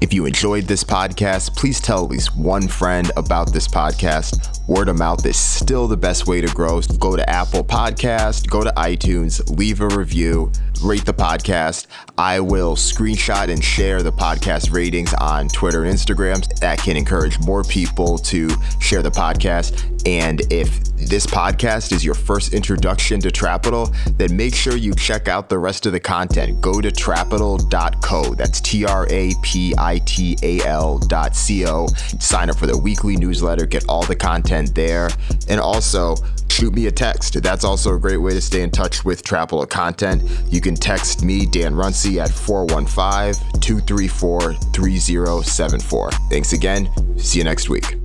[0.02, 4.60] If you enjoyed this podcast, please tell at least one friend about this podcast.
[4.68, 6.82] Word of mouth is still the best way to grow.
[7.00, 10.52] Go to Apple Podcast, go to iTunes, leave a review,
[10.84, 11.88] rate the podcast.
[12.18, 16.46] I will screenshot and share the podcast ratings on Twitter and Instagram.
[16.60, 18.50] That can encourage more people to
[18.82, 19.92] share the podcast.
[20.06, 25.28] And if this podcast is your first introduction to Trapital, then make sure you check
[25.28, 26.60] out the rest of the content.
[26.62, 28.34] Go to trapital.co.
[28.36, 31.88] That's T R A P I T A L dot C O.
[32.20, 35.10] Sign up for the weekly newsletter, get all the content there.
[35.48, 36.16] And also,
[36.50, 37.42] shoot me a text.
[37.42, 40.24] That's also a great way to stay in touch with Trapital content.
[40.50, 46.12] You can text me, Dan Runcie, at 415 234 3074.
[46.30, 46.90] Thanks again.
[47.18, 47.98] See you next week.